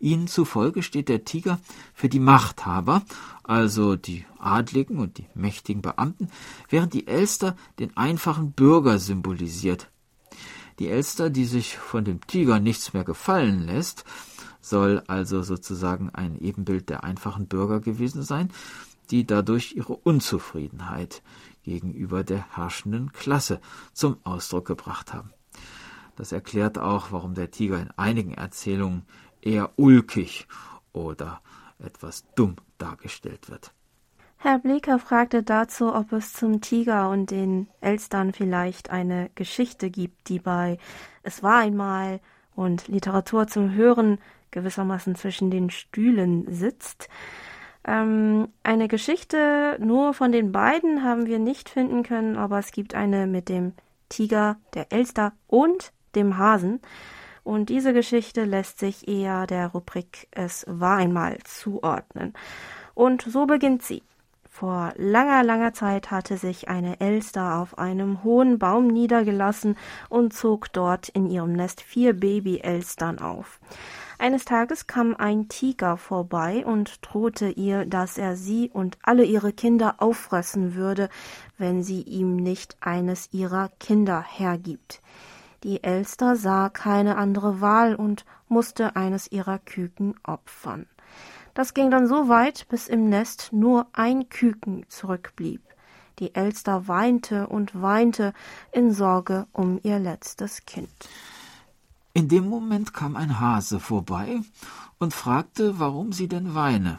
Ihnen 0.00 0.26
zufolge 0.26 0.82
steht 0.82 1.08
der 1.08 1.24
Tiger 1.24 1.60
für 1.94 2.08
die 2.08 2.18
Machthaber, 2.18 3.02
also 3.44 3.94
die 3.94 4.24
Adligen 4.38 4.98
und 4.98 5.18
die 5.18 5.26
mächtigen 5.34 5.82
Beamten, 5.82 6.28
während 6.68 6.94
die 6.94 7.06
Elster 7.06 7.56
den 7.78 7.96
einfachen 7.96 8.50
Bürger 8.50 8.98
symbolisiert. 8.98 9.88
Die 10.80 10.88
Elster, 10.88 11.30
die 11.30 11.44
sich 11.44 11.76
von 11.78 12.04
dem 12.04 12.20
Tiger 12.26 12.58
nichts 12.58 12.92
mehr 12.92 13.04
gefallen 13.04 13.66
lässt, 13.66 14.04
soll 14.60 15.02
also 15.06 15.42
sozusagen 15.42 16.10
ein 16.10 16.36
Ebenbild 16.38 16.88
der 16.90 17.04
einfachen 17.04 17.46
Bürger 17.46 17.80
gewesen 17.80 18.22
sein, 18.22 18.50
die 19.10 19.26
dadurch 19.26 19.74
ihre 19.76 19.94
Unzufriedenheit 19.96 21.22
gegenüber 21.62 22.24
der 22.24 22.56
herrschenden 22.56 23.12
Klasse 23.12 23.60
zum 23.92 24.18
Ausdruck 24.24 24.66
gebracht 24.66 25.12
haben. 25.12 25.32
Das 26.16 26.32
erklärt 26.32 26.78
auch, 26.78 27.12
warum 27.12 27.34
der 27.34 27.50
Tiger 27.50 27.80
in 27.80 27.90
einigen 27.96 28.34
Erzählungen 28.34 29.02
eher 29.42 29.70
ulkig 29.76 30.46
oder 30.92 31.40
etwas 31.78 32.24
dumm 32.34 32.56
dargestellt 32.78 33.50
wird. 33.50 33.72
Herr 34.38 34.58
Bleker 34.58 34.98
fragte 34.98 35.42
dazu, 35.42 35.94
ob 35.94 36.12
es 36.12 36.32
zum 36.32 36.60
Tiger 36.60 37.10
und 37.10 37.30
den 37.30 37.68
Elstern 37.80 38.32
vielleicht 38.32 38.90
eine 38.90 39.30
Geschichte 39.34 39.90
gibt, 39.90 40.28
die 40.28 40.38
bei 40.38 40.78
Es 41.22 41.42
war 41.42 41.58
einmal 41.58 42.20
und 42.54 42.88
Literatur 42.88 43.46
zum 43.46 43.74
Hören 43.74 44.18
gewissermaßen 44.50 45.16
zwischen 45.16 45.50
den 45.50 45.70
Stühlen 45.70 46.52
sitzt. 46.52 47.08
Ähm, 47.86 48.48
eine 48.64 48.88
Geschichte 48.88 49.76
nur 49.80 50.12
von 50.12 50.32
den 50.32 50.50
beiden 50.50 51.04
haben 51.04 51.26
wir 51.26 51.38
nicht 51.38 51.68
finden 51.68 52.02
können, 52.02 52.36
aber 52.36 52.58
es 52.58 52.72
gibt 52.72 52.94
eine 52.94 53.26
mit 53.26 53.48
dem 53.48 53.72
Tiger, 54.08 54.56
der 54.74 54.92
Elster 54.92 55.32
und 55.46 55.92
dem 56.14 56.36
Hasen. 56.36 56.80
Und 57.44 57.68
diese 57.68 57.92
Geschichte 57.92 58.44
lässt 58.44 58.80
sich 58.80 59.06
eher 59.06 59.46
der 59.46 59.68
Rubrik 59.68 60.26
Es 60.32 60.64
war 60.68 60.96
einmal 60.96 61.38
zuordnen. 61.44 62.34
Und 62.94 63.22
so 63.22 63.46
beginnt 63.46 63.82
sie. 63.82 64.02
Vor 64.50 64.92
langer, 64.96 65.44
langer 65.44 65.74
Zeit 65.74 66.10
hatte 66.10 66.38
sich 66.38 66.68
eine 66.68 66.98
Elster 66.98 67.60
auf 67.60 67.78
einem 67.78 68.24
hohen 68.24 68.58
Baum 68.58 68.88
niedergelassen 68.88 69.76
und 70.08 70.32
zog 70.32 70.72
dort 70.72 71.10
in 71.10 71.28
ihrem 71.28 71.52
Nest 71.52 71.82
vier 71.82 72.14
Baby-Elstern 72.14 73.18
auf. 73.18 73.60
Eines 74.18 74.46
Tages 74.46 74.86
kam 74.86 75.14
ein 75.14 75.48
Tiger 75.48 75.98
vorbei 75.98 76.64
und 76.64 76.98
drohte 77.02 77.48
ihr, 77.48 77.84
dass 77.84 78.16
er 78.16 78.36
sie 78.36 78.70
und 78.72 78.98
alle 79.02 79.24
ihre 79.24 79.52
Kinder 79.52 79.96
auffressen 79.98 80.74
würde, 80.74 81.10
wenn 81.58 81.82
sie 81.82 82.00
ihm 82.02 82.36
nicht 82.36 82.76
eines 82.80 83.28
ihrer 83.32 83.70
Kinder 83.78 84.22
hergibt. 84.22 85.02
Die 85.64 85.82
Elster 85.82 86.36
sah 86.36 86.70
keine 86.70 87.16
andere 87.16 87.60
Wahl 87.60 87.94
und 87.94 88.24
musste 88.48 88.96
eines 88.96 89.30
ihrer 89.30 89.58
Küken 89.58 90.14
opfern. 90.22 90.86
Das 91.52 91.74
ging 91.74 91.90
dann 91.90 92.06
so 92.06 92.28
weit, 92.28 92.66
bis 92.68 92.88
im 92.88 93.08
Nest 93.08 93.48
nur 93.52 93.86
ein 93.92 94.28
Küken 94.28 94.84
zurückblieb. 94.88 95.62
Die 96.18 96.34
Elster 96.34 96.88
weinte 96.88 97.46
und 97.48 97.80
weinte 97.80 98.32
in 98.72 98.92
Sorge 98.92 99.46
um 99.52 99.78
ihr 99.82 99.98
letztes 99.98 100.64
Kind. 100.64 100.88
In 102.16 102.28
dem 102.28 102.48
Moment 102.48 102.94
kam 102.94 103.14
ein 103.14 103.40
Hase 103.40 103.78
vorbei 103.78 104.40
und 104.96 105.12
fragte, 105.12 105.78
warum 105.78 106.14
sie 106.14 106.28
denn 106.28 106.54
weine. 106.54 106.98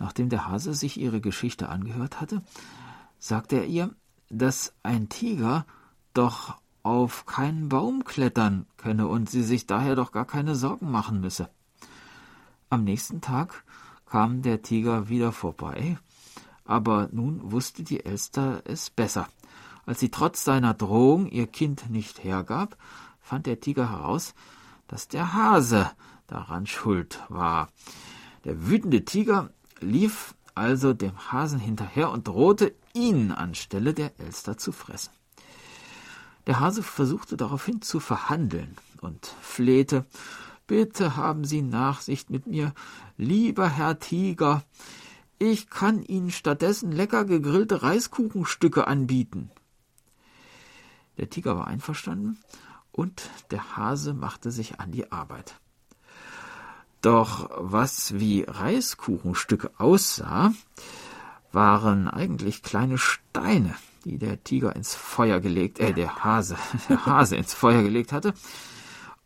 Nachdem 0.00 0.30
der 0.30 0.48
Hase 0.48 0.74
sich 0.74 0.98
ihre 0.98 1.20
Geschichte 1.20 1.68
angehört 1.68 2.20
hatte, 2.20 2.42
sagte 3.20 3.54
er 3.54 3.66
ihr, 3.66 3.94
dass 4.30 4.74
ein 4.82 5.08
Tiger 5.10 5.64
doch 6.12 6.56
auf 6.82 7.24
keinen 7.24 7.68
Baum 7.68 8.02
klettern 8.02 8.66
könne 8.78 9.06
und 9.06 9.30
sie 9.30 9.44
sich 9.44 9.68
daher 9.68 9.94
doch 9.94 10.10
gar 10.10 10.24
keine 10.24 10.56
Sorgen 10.56 10.90
machen 10.90 11.20
müsse. 11.20 11.48
Am 12.70 12.82
nächsten 12.82 13.20
Tag 13.20 13.62
kam 14.06 14.42
der 14.42 14.62
Tiger 14.62 15.08
wieder 15.08 15.30
vorbei, 15.30 15.98
aber 16.64 17.10
nun 17.12 17.52
wusste 17.52 17.84
die 17.84 18.04
Elster 18.04 18.60
es 18.64 18.90
besser. 18.90 19.28
Als 19.86 20.00
sie 20.00 20.10
trotz 20.10 20.42
seiner 20.42 20.74
Drohung 20.74 21.28
ihr 21.28 21.46
Kind 21.46 21.90
nicht 21.90 22.24
hergab, 22.24 22.76
fand 23.24 23.46
der 23.46 23.58
Tiger 23.58 23.90
heraus, 23.90 24.34
dass 24.86 25.08
der 25.08 25.32
Hase 25.32 25.90
daran 26.26 26.66
schuld 26.66 27.20
war. 27.28 27.70
Der 28.44 28.68
wütende 28.68 29.04
Tiger 29.04 29.50
lief 29.80 30.34
also 30.54 30.92
dem 30.92 31.32
Hasen 31.32 31.58
hinterher 31.58 32.10
und 32.10 32.28
drohte, 32.28 32.74
ihn 32.92 33.32
anstelle 33.32 33.94
der 33.94 34.12
Elster 34.20 34.56
zu 34.58 34.70
fressen. 34.70 35.10
Der 36.46 36.60
Hase 36.60 36.82
versuchte 36.82 37.36
daraufhin 37.36 37.80
zu 37.80 37.98
verhandeln 37.98 38.76
und 39.00 39.26
flehte 39.40 40.04
Bitte 40.66 41.16
haben 41.16 41.44
Sie 41.44 41.62
Nachsicht 41.62 42.30
mit 42.30 42.46
mir, 42.46 42.72
lieber 43.16 43.68
Herr 43.68 43.98
Tiger. 43.98 44.62
Ich 45.38 45.68
kann 45.68 46.02
Ihnen 46.02 46.30
stattdessen 46.30 46.92
lecker 46.92 47.24
gegrillte 47.24 47.82
Reiskuchenstücke 47.82 48.86
anbieten. 48.86 49.50
Der 51.18 51.28
Tiger 51.28 51.56
war 51.56 51.66
einverstanden 51.66 52.38
und 52.94 53.28
der 53.50 53.76
Hase 53.76 54.14
machte 54.14 54.52
sich 54.52 54.78
an 54.78 54.92
die 54.92 55.10
Arbeit. 55.10 55.56
Doch 57.02 57.50
was 57.56 58.18
wie 58.18 58.44
Reiskuchenstücke 58.46 59.72
aussah, 59.78 60.52
waren 61.52 62.08
eigentlich 62.08 62.62
kleine 62.62 62.96
Steine, 62.96 63.74
die 64.04 64.18
der 64.18 64.42
Tiger 64.42 64.74
ins 64.76 64.94
Feuer 64.94 65.40
gelegt, 65.40 65.80
äh, 65.80 65.92
der 65.92 66.24
Hase, 66.24 66.56
der 66.88 67.04
Hase 67.04 67.36
ins 67.36 67.52
Feuer 67.52 67.82
gelegt 67.82 68.12
hatte. 68.12 68.32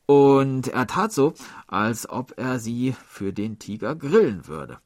Und 0.07 0.69
er 0.69 0.87
tat 0.87 1.13
so, 1.13 1.35
als 1.67 2.09
ob 2.09 2.33
er 2.39 2.59
sie 2.59 2.97
für 3.07 3.33
den 3.33 3.59
Tiger 3.59 3.95
grillen 3.95 4.47
würde. 4.47 4.79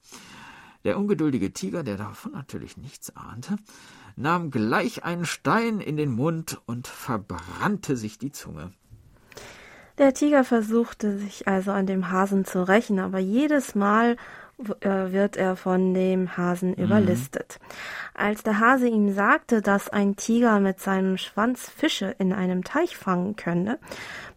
Der 0.85 0.99
ungeduldige 0.99 1.53
Tiger, 1.53 1.85
der 1.85 1.97
davon 1.97 2.33
natürlich 2.33 2.77
nichts 2.77 3.15
ahnte, 3.17 3.57
nahm 4.17 4.51
gleich 4.51 5.05
einen 5.05 5.27
Stein 5.27 5.81
in 5.81 5.97
den 5.97 6.11
Mund 6.11 6.61
und 6.67 6.87
verbrannte 6.87 7.97
sich 7.97 8.19
die 8.19 8.33
Zunge. 8.33 8.73
Der 9.99 10.15
Tiger 10.15 10.45
versuchte 10.45 11.19
sich 11.19 11.47
also 11.47 11.71
an 11.71 11.87
dem 11.87 12.11
Hasen 12.11 12.45
zu 12.45 12.67
rächen, 12.67 12.99
aber 12.99 13.19
jedes 13.19 13.75
Mal 13.75 14.17
äh, 14.81 15.13
wird 15.13 15.37
er 15.37 15.57
von 15.57 15.95
dem 15.95 16.37
Hasen 16.37 16.71
mhm. 16.71 16.85
überlistet. 16.85 17.59
Als 18.15 18.43
der 18.43 18.61
Hase 18.61 18.89
ihm 18.89 19.13
sagte, 19.13 19.61
dass 19.63 19.89
ein 19.89 20.17
Tiger 20.17 20.61
mit 20.61 20.81
seinem 20.81 21.19
Schwanz 21.19 21.69
Fische 21.69 22.15
in 22.19 22.33
einem 22.33 22.65
Teich 22.65 22.97
fangen 22.97 23.37
könne, 23.37 23.79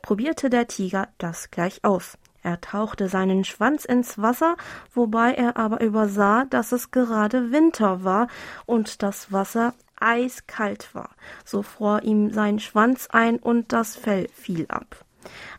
probierte 0.01 0.49
der 0.49 0.67
Tiger 0.67 1.09
das 1.17 1.51
gleich 1.51 1.83
aus. 1.83 2.17
Er 2.45 2.61
tauchte 2.61 3.09
seinen 3.09 3.43
Schwanz 3.43 3.85
ins 3.85 4.19
Wasser, 4.19 4.55
wobei 4.93 5.33
er 5.33 5.57
aber 5.57 5.81
übersah, 5.81 6.45
dass 6.45 6.73
es 6.73 6.91
gerade 6.91 7.51
Winter 7.51 8.03
war 8.03 8.27
und 8.67 9.01
das 9.01 9.31
Wasser 9.31 9.73
eiskalt 9.99 10.93
war. 10.93 11.09
So 11.43 11.63
fror 11.63 12.03
ihm 12.03 12.31
sein 12.31 12.59
Schwanz 12.59 13.07
ein 13.11 13.37
und 13.37 13.73
das 13.73 13.95
Fell 13.95 14.27
fiel 14.31 14.67
ab. 14.69 15.03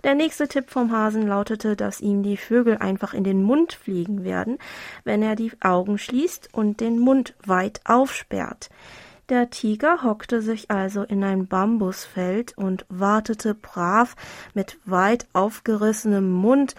Der 0.05 0.15
nächste 0.15 0.47
Tipp 0.47 0.71
vom 0.71 0.93
Hasen 0.93 1.27
lautete, 1.27 1.75
dass 1.75 2.01
ihm 2.01 2.23
die 2.23 2.37
Vögel 2.37 2.77
einfach 2.79 3.15
in 3.15 3.25
den 3.25 3.43
Mund 3.43 3.73
fliegen 3.73 4.23
werden, 4.23 4.57
wenn 5.03 5.25
er 5.25 5.35
die 5.35 5.51
Augen 5.61 5.99
schließt 5.99 6.51
und 6.55 6.79
den 6.79 7.01
Mund 7.01 7.35
weit 7.45 7.81
aufsperrt. 7.85 8.71
Der 9.29 9.51
Tiger 9.51 10.05
hockte 10.05 10.41
sich 10.41 10.71
also 10.71 11.03
in 11.03 11.25
ein 11.25 11.49
Bambusfeld 11.49 12.57
und 12.57 12.87
wartete 12.89 13.55
brav 13.55 14.15
mit 14.55 14.79
weit 14.85 15.27
aufgerissenem 15.33 16.31
Mund 16.31 16.77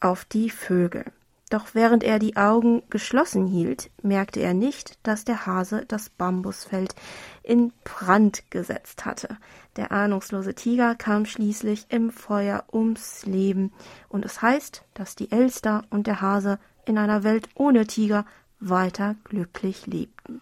auf 0.00 0.24
die 0.24 0.50
Vögel. 0.50 1.04
Doch 1.48 1.68
während 1.74 2.02
er 2.02 2.18
die 2.18 2.36
Augen 2.36 2.82
geschlossen 2.90 3.46
hielt, 3.46 3.90
merkte 4.02 4.40
er 4.40 4.54
nicht, 4.54 4.98
dass 5.04 5.24
der 5.24 5.46
Hase 5.46 5.84
das 5.86 6.08
Bambusfeld 6.08 6.96
in 7.44 7.72
Brand 7.84 8.50
gesetzt 8.50 9.04
hatte. 9.04 9.36
Der 9.76 9.92
ahnungslose 9.92 10.54
Tiger 10.54 10.96
kam 10.96 11.24
schließlich 11.24 11.86
im 11.88 12.10
Feuer 12.10 12.64
ums 12.72 13.26
Leben, 13.26 13.72
und 14.08 14.24
es 14.24 14.42
heißt, 14.42 14.82
dass 14.94 15.14
die 15.14 15.30
Elster 15.30 15.84
und 15.90 16.08
der 16.08 16.20
Hase 16.20 16.58
in 16.84 16.98
einer 16.98 17.22
Welt 17.22 17.48
ohne 17.54 17.86
Tiger 17.86 18.26
weiter 18.58 19.14
glücklich 19.24 19.86
lebten. 19.86 20.40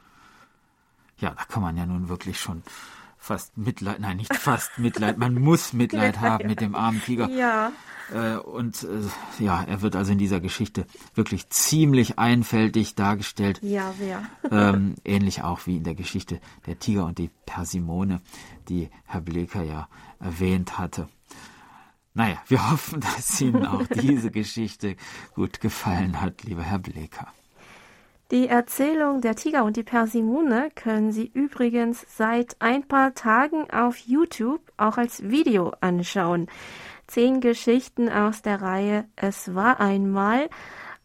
Ja, 1.18 1.30
da 1.30 1.44
kann 1.44 1.62
man 1.62 1.76
ja 1.76 1.86
nun 1.86 2.08
wirklich 2.08 2.40
schon 2.40 2.62
fast 3.18 3.56
Mitleid, 3.58 4.00
nein, 4.00 4.16
nicht 4.16 4.34
fast 4.34 4.78
Mitleid, 4.78 5.18
man 5.18 5.34
muss 5.34 5.72
Mitleid 5.72 6.20
haben 6.20 6.46
mit 6.46 6.60
dem 6.60 6.74
armen 6.74 7.02
Tiger. 7.02 7.28
Ja. 7.28 7.72
Äh, 8.12 8.36
und 8.36 8.84
äh, 8.84 9.42
ja, 9.44 9.62
er 9.64 9.82
wird 9.82 9.96
also 9.96 10.12
in 10.12 10.18
dieser 10.18 10.40
Geschichte 10.40 10.86
wirklich 11.14 11.50
ziemlich 11.50 12.18
einfältig 12.18 12.94
dargestellt. 12.94 13.60
Ja, 13.62 13.92
wer? 13.98 14.22
ähm, 14.50 14.94
ähnlich 15.04 15.42
auch 15.42 15.66
wie 15.66 15.76
in 15.76 15.84
der 15.84 15.94
Geschichte 15.94 16.40
der 16.66 16.78
Tiger 16.78 17.04
und 17.04 17.18
die 17.18 17.30
Persimone, 17.44 18.20
die 18.68 18.88
Herr 19.04 19.20
Bleker 19.20 19.62
ja 19.62 19.88
erwähnt 20.20 20.78
hatte. 20.78 21.08
Naja, 22.14 22.38
wir 22.48 22.70
hoffen, 22.70 23.00
dass 23.00 23.40
Ihnen 23.40 23.66
auch 23.66 23.86
diese 23.86 24.30
Geschichte 24.30 24.96
gut 25.34 25.60
gefallen 25.60 26.20
hat, 26.20 26.44
lieber 26.44 26.62
Herr 26.62 26.78
Bleker. 26.78 27.32
Die 28.30 28.46
Erzählung 28.46 29.22
Der 29.22 29.36
Tiger 29.36 29.64
und 29.64 29.78
die 29.78 29.82
Persimone 29.82 30.68
können 30.74 31.12
Sie 31.12 31.30
übrigens 31.32 32.04
seit 32.14 32.56
ein 32.58 32.86
paar 32.86 33.14
Tagen 33.14 33.70
auf 33.70 33.96
YouTube 33.96 34.60
auch 34.76 34.98
als 34.98 35.30
Video 35.30 35.72
anschauen. 35.80 36.46
Zehn 37.06 37.40
Geschichten 37.40 38.10
aus 38.10 38.42
der 38.42 38.60
Reihe 38.60 39.06
Es 39.16 39.54
war 39.54 39.80
einmal, 39.80 40.50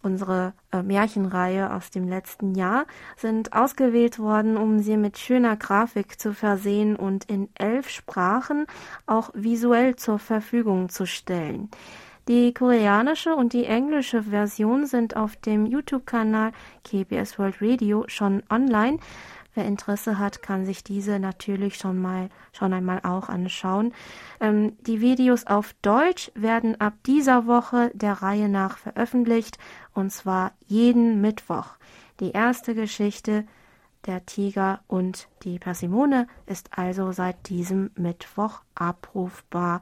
unsere 0.01 0.51
äh, 0.73 0.83
Märchenreihe 0.83 1.73
aus 1.73 1.91
dem 1.91 2.09
letzten 2.09 2.55
Jahr, 2.55 2.87
sind 3.15 3.53
ausgewählt 3.53 4.19
worden, 4.19 4.57
um 4.57 4.79
sie 4.79 4.97
mit 4.97 5.17
schöner 5.17 5.55
Grafik 5.55 6.19
zu 6.19 6.33
versehen 6.33 6.97
und 6.97 7.23
in 7.31 7.47
elf 7.55 7.87
Sprachen 7.87 8.65
auch 9.05 9.29
visuell 9.33 9.95
zur 9.95 10.19
Verfügung 10.19 10.89
zu 10.89 11.05
stellen. 11.05 11.69
Die 12.29 12.53
koreanische 12.53 13.35
und 13.35 13.51
die 13.51 13.65
englische 13.65 14.23
Version 14.23 14.85
sind 14.85 15.17
auf 15.17 15.35
dem 15.35 15.65
YouTube-Kanal 15.65 16.53
KBS 16.85 17.37
World 17.37 17.57
Radio 17.59 18.05
schon 18.07 18.43
online. 18.49 18.99
Wer 19.55 19.65
Interesse 19.65 20.17
hat, 20.17 20.41
kann 20.41 20.65
sich 20.65 20.85
diese 20.85 21.19
natürlich 21.19 21.75
schon 21.75 22.01
mal 22.01 22.29
schon 22.53 22.71
einmal 22.71 23.01
auch 23.03 23.27
anschauen. 23.27 23.93
Ähm, 24.39 24.77
die 24.87 25.01
Videos 25.01 25.45
auf 25.45 25.75
Deutsch 25.81 26.31
werden 26.33 26.79
ab 26.79 26.93
dieser 27.05 27.45
Woche 27.45 27.91
der 27.93 28.13
Reihe 28.13 28.47
nach 28.47 28.77
veröffentlicht 28.77 29.57
und 29.93 30.09
zwar 30.11 30.53
jeden 30.65 31.19
Mittwoch. 31.19 31.75
Die 32.21 32.31
erste 32.31 32.73
Geschichte 32.73 33.45
der 34.05 34.25
Tiger 34.25 34.79
und 34.87 35.27
die 35.43 35.59
Persimone 35.59 36.27
ist 36.45 36.69
also 36.77 37.11
seit 37.11 37.49
diesem 37.49 37.91
Mittwoch 37.95 38.61
abrufbar. 38.75 39.81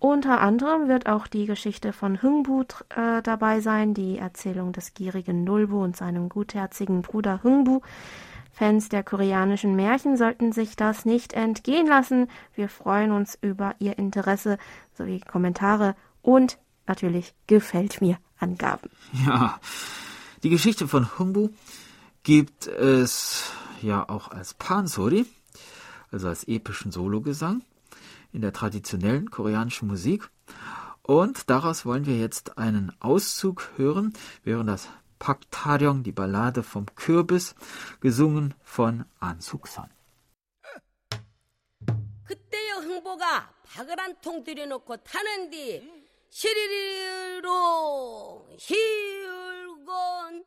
Unter 0.00 0.40
anderem 0.40 0.88
wird 0.88 1.08
auch 1.08 1.26
die 1.26 1.46
Geschichte 1.46 1.92
von 1.92 2.22
Hungbu 2.22 2.62
äh, 2.90 3.20
dabei 3.22 3.60
sein, 3.60 3.94
die 3.94 4.18
Erzählung 4.18 4.72
des 4.72 4.94
gierigen 4.94 5.42
Nulbu 5.42 5.82
und 5.82 5.96
seinem 5.96 6.28
gutherzigen 6.28 7.02
Bruder 7.02 7.42
Hungbu. 7.42 7.80
Fans 8.52 8.88
der 8.88 9.02
koreanischen 9.02 9.74
Märchen 9.74 10.16
sollten 10.16 10.52
sich 10.52 10.76
das 10.76 11.04
nicht 11.04 11.32
entgehen 11.32 11.86
lassen. 11.86 12.28
Wir 12.54 12.68
freuen 12.68 13.10
uns 13.10 13.36
über 13.40 13.74
Ihr 13.80 13.98
Interesse 13.98 14.58
sowie 14.96 15.20
Kommentare 15.20 15.96
und 16.22 16.58
natürlich 16.86 17.34
gefällt 17.48 18.00
mir 18.00 18.18
Angaben. 18.38 18.90
Ja, 19.26 19.58
die 20.44 20.48
Geschichte 20.48 20.86
von 20.86 21.18
Hungbu 21.18 21.48
gibt 22.22 22.68
es 22.68 23.50
ja 23.82 24.08
auch 24.08 24.30
als 24.30 24.54
Pansori, 24.54 25.26
also 26.12 26.28
als 26.28 26.44
epischen 26.44 26.92
Sologesang 26.92 27.62
in 28.37 28.41
der 28.41 28.53
traditionellen 28.53 29.29
koreanischen 29.29 29.87
Musik. 29.87 30.29
Und 31.01 31.49
daraus 31.49 31.85
wollen 31.85 32.05
wir 32.05 32.17
jetzt 32.17 32.57
einen 32.57 32.91
Auszug 32.99 33.71
hören. 33.77 34.13
Wir 34.43 34.55
hören 34.55 34.67
das 34.67 34.87
Pak 35.19 35.39
Taryong, 35.51 36.03
die 36.03 36.11
Ballade 36.11 36.63
vom 36.63 36.85
Kürbis, 36.95 37.55
gesungen 38.01 38.53
von 38.63 39.05
An 39.19 39.39
Suk-san. 39.41 39.89
그때의 42.25 42.71
흥보가 42.71 43.49
박을 43.63 43.99
한 43.99 44.15
통 44.21 44.43
들여놓고 44.43 44.97
타는 44.97 45.49
뒤 45.49 45.81
시리리로 46.29 47.47
힐건 48.57 50.43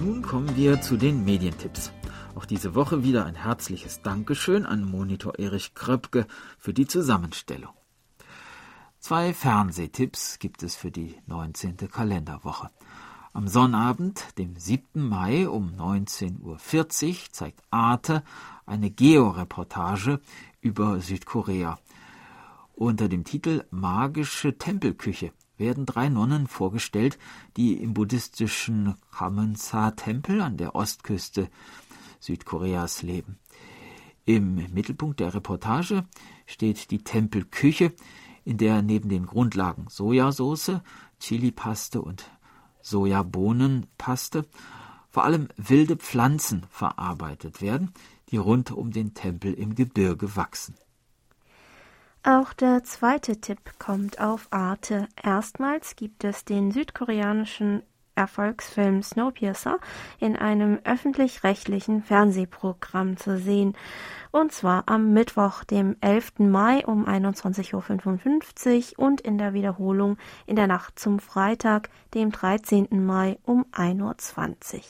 Nun 0.00 0.20
kommen 0.20 0.54
wir 0.56 0.82
zu 0.82 0.98
den 0.98 1.24
Medientipps. 1.24 1.90
Auch 2.34 2.44
diese 2.44 2.74
Woche 2.74 3.02
wieder 3.02 3.24
ein 3.24 3.34
herzliches 3.34 4.02
Dankeschön 4.02 4.66
an 4.66 4.84
Monitor 4.84 5.38
Erich 5.38 5.74
Kröpke 5.74 6.26
für 6.58 6.74
die 6.74 6.86
Zusammenstellung. 6.86 7.72
Zwei 8.98 9.32
Fernsehtipps 9.32 10.38
gibt 10.38 10.62
es 10.62 10.76
für 10.76 10.90
die 10.90 11.14
19. 11.26 11.76
Kalenderwoche. 11.90 12.70
Am 13.32 13.48
Sonnabend, 13.48 14.36
dem 14.36 14.56
7. 14.56 15.00
Mai 15.00 15.48
um 15.48 15.70
19.40 15.78 16.42
Uhr, 16.42 17.16
zeigt 17.32 17.62
Arte 17.70 18.22
eine 18.66 18.90
Georeportage 18.90 20.20
über 20.60 21.00
Südkorea. 21.00 21.78
Unter 22.74 23.08
dem 23.08 23.24
Titel 23.24 23.64
Magische 23.70 24.58
Tempelküche 24.58 25.32
werden 25.58 25.86
drei 25.86 26.08
Nonnen 26.08 26.46
vorgestellt, 26.46 27.18
die 27.56 27.74
im 27.74 27.94
buddhistischen 27.94 28.94
Kamensa-Tempel 29.10 30.40
an 30.40 30.56
der 30.56 30.74
Ostküste 30.74 31.48
Südkoreas 32.20 33.02
leben. 33.02 33.38
Im 34.24 34.56
Mittelpunkt 34.72 35.20
der 35.20 35.34
Reportage 35.34 36.04
steht 36.46 36.90
die 36.90 37.04
Tempelküche, 37.04 37.92
in 38.44 38.58
der 38.58 38.82
neben 38.82 39.08
den 39.08 39.26
Grundlagen 39.26 39.86
Sojasauce, 39.88 40.80
Chilipaste 41.20 42.00
und 42.00 42.30
Sojabohnenpaste 42.80 44.46
vor 45.10 45.24
allem 45.24 45.48
wilde 45.56 45.96
Pflanzen 45.96 46.66
verarbeitet 46.70 47.62
werden, 47.62 47.92
die 48.30 48.36
rund 48.36 48.70
um 48.70 48.90
den 48.90 49.14
Tempel 49.14 49.54
im 49.54 49.74
Gebirge 49.74 50.36
wachsen. 50.36 50.74
Auch 52.28 52.52
der 52.52 52.82
zweite 52.82 53.40
Tipp 53.40 53.78
kommt 53.78 54.20
auf 54.20 54.48
Arte. 54.50 55.06
Erstmals 55.22 55.94
gibt 55.94 56.24
es 56.24 56.44
den 56.44 56.72
südkoreanischen 56.72 57.84
Erfolgsfilm 58.16 59.04
Snowpiercer 59.04 59.78
in 60.18 60.34
einem 60.34 60.80
öffentlich-rechtlichen 60.82 62.02
Fernsehprogramm 62.02 63.16
zu 63.16 63.38
sehen. 63.38 63.76
Und 64.32 64.50
zwar 64.50 64.88
am 64.88 65.12
Mittwoch, 65.12 65.62
dem 65.62 65.94
11. 66.00 66.40
Mai 66.40 66.84
um 66.84 67.06
21.55 67.06 68.98
Uhr 68.98 69.06
und 69.06 69.20
in 69.20 69.38
der 69.38 69.54
Wiederholung 69.54 70.18
in 70.46 70.56
der 70.56 70.66
Nacht 70.66 70.98
zum 70.98 71.20
Freitag, 71.20 71.90
dem 72.12 72.32
13. 72.32 72.88
Mai 73.06 73.38
um 73.44 73.66
1.20 73.66 74.74
Uhr. 74.74 74.82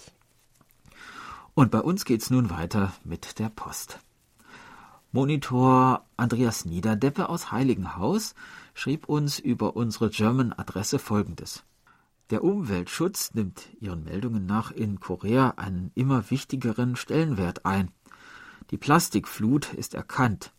Und 1.53 1.71
bei 1.71 1.81
uns 1.81 2.07
geht's 2.07 2.31
nun 2.31 2.49
weiter 2.49 2.95
mit 3.05 3.39
der 3.39 3.51
Post. 3.51 3.99
Monitor 5.13 6.05
Andreas 6.17 6.65
Niederdeppe 6.65 7.29
aus 7.29 7.53
Heiligenhaus 7.53 8.35
schrieb 8.75 9.09
uns 9.09 9.39
über 9.39 9.77
unsere 9.77 10.11
German-Adresse 10.11 10.99
folgendes. 10.99 11.65
Der 12.31 12.43
Umweltschutz 12.43 13.33
nimmt 13.35 13.69
ihren 13.81 14.03
Meldungen 14.05 14.47
nach 14.47 14.73
in 14.73 14.99
Korea 14.99 15.55
einen 15.57 15.93
immer 15.95 16.31
wichtigeren 16.31 16.97
Stellenwert 16.97 17.65
ein. 17.65 17.93
Die 18.71 18.77
Plastikflut 18.77 19.73
ist 19.73 19.95
erkannt. 19.95 20.53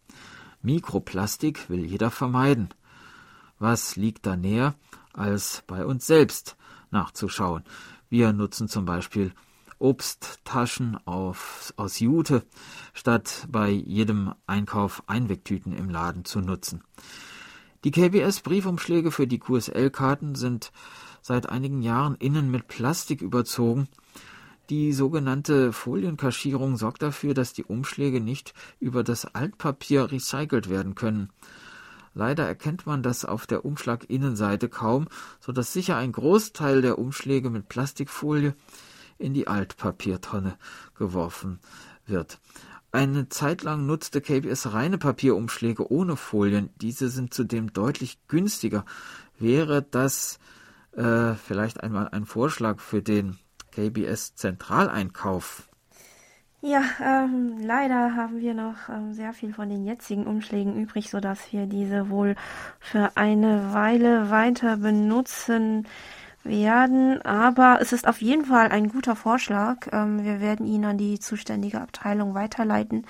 Mikroplastik 0.62 1.70
will 1.70 1.86
jeder 1.86 2.10
vermeiden. 2.10 2.70
Was 3.60 3.96
liegt 3.98 4.26
da 4.26 4.38
näher, 4.38 4.76
als 5.14 5.64
bei 5.68 5.86
uns 5.86 6.08
selbst 6.08 6.56
nachzuschauen? 6.90 7.64
Wir 8.10 8.32
nutzen 8.32 8.70
zum 8.70 8.86
Beispiel 8.86 9.34
Obsttaschen 9.80 10.98
auf, 11.06 11.74
aus 11.78 12.00
Jute, 12.00 12.44
statt 12.94 13.48
bei 13.50 13.70
jedem 13.70 14.34
Einkauf 14.48 15.04
Einwegtüten 15.08 15.74
im 15.74 15.90
Laden 15.90 16.26
zu 16.26 16.40
nutzen. 16.40 16.84
Die 17.84 17.92
KBS-Briefumschläge 17.92 19.12
für 19.12 19.28
die 19.28 19.40
QSL-Karten 19.40 20.36
sind 20.36 20.72
seit 21.22 21.50
einigen 21.50 21.82
Jahren 21.82 22.16
innen 22.16 22.50
mit 22.50 22.68
Plastik 22.68 23.22
überzogen. 23.22 23.88
Die 24.70 24.92
sogenannte 24.92 25.72
Folienkaschierung 25.72 26.76
sorgt 26.76 27.02
dafür, 27.02 27.34
dass 27.34 27.54
die 27.54 27.64
Umschläge 27.64 28.20
nicht 28.20 28.54
über 28.80 29.04
das 29.04 29.26
Altpapier 29.26 30.12
recycelt 30.12 30.70
werden 30.70 30.96
können. 30.96 31.30
Leider 32.14 32.48
erkennt 32.48 32.88
man 32.88 33.04
das 33.04 33.26
auf 33.26 33.46
der 33.46 33.64
Umschlaginnenseite 33.64 34.70
kaum, 34.70 35.08
so 35.40 35.52
dass 35.52 35.72
sicher 35.72 35.98
ein 35.98 36.12
Großteil 36.12 36.82
der 36.82 36.98
Umschläge 36.98 37.52
mit 37.52 37.70
Plastikfolie 37.70 38.56
in 39.18 39.34
die 39.34 39.48
Altpapiertonne 39.48 40.58
geworfen 40.98 41.60
wird. 42.06 42.40
Eine 42.92 43.30
Zeit 43.30 43.64
lang 43.64 43.86
nutzte 43.86 44.22
KBS 44.22 44.74
reine 44.74 44.98
Papierumschläge 44.98 45.92
ohne 45.92 46.16
Folien. 46.16 46.70
Diese 46.82 47.10
sind 47.10 47.34
zudem 47.34 47.74
deutlich 47.74 48.18
günstiger. 48.28 48.86
Wäre 49.38 49.82
das 49.84 50.40
äh, 50.94 51.34
vielleicht 51.34 51.84
einmal 51.84 52.10
ein 52.10 52.26
Vorschlag 52.26 52.80
für 52.80 53.02
den 53.02 53.38
KBS 53.72 54.36
Zentraleinkauf? 54.36 55.68
Ja, 56.62 56.82
ähm, 57.04 57.60
leider 57.62 58.16
haben 58.16 58.40
wir 58.40 58.56
noch 58.56 58.90
ähm, 58.90 59.14
sehr 59.14 59.32
viel 59.34 59.54
von 59.54 59.70
den 59.70 59.86
jetzigen 59.86 60.26
Umschlägen 60.26 60.76
übrig, 60.76 61.12
sodass 61.12 61.54
wir 61.54 61.68
diese 61.68 62.10
wohl 62.10 62.36
für 62.80 63.12
eine 63.16 63.74
Weile 63.74 64.32
weiter 64.32 64.78
benutzen 64.78 65.88
werden, 66.48 67.22
aber 67.22 67.80
es 67.82 67.94
ist 67.94 68.08
auf 68.08 68.22
jeden 68.22 68.46
Fall 68.46 68.70
ein 68.70 68.90
guter 68.90 69.16
Vorschlag. 69.16 69.88
Ähm, 69.92 70.24
wir 70.24 70.40
werden 70.40 70.66
ihn 70.66 70.86
an 70.86 70.98
die 70.98 71.20
zuständige 71.20 71.82
Abteilung 71.82 72.34
weiterleiten, 72.34 73.06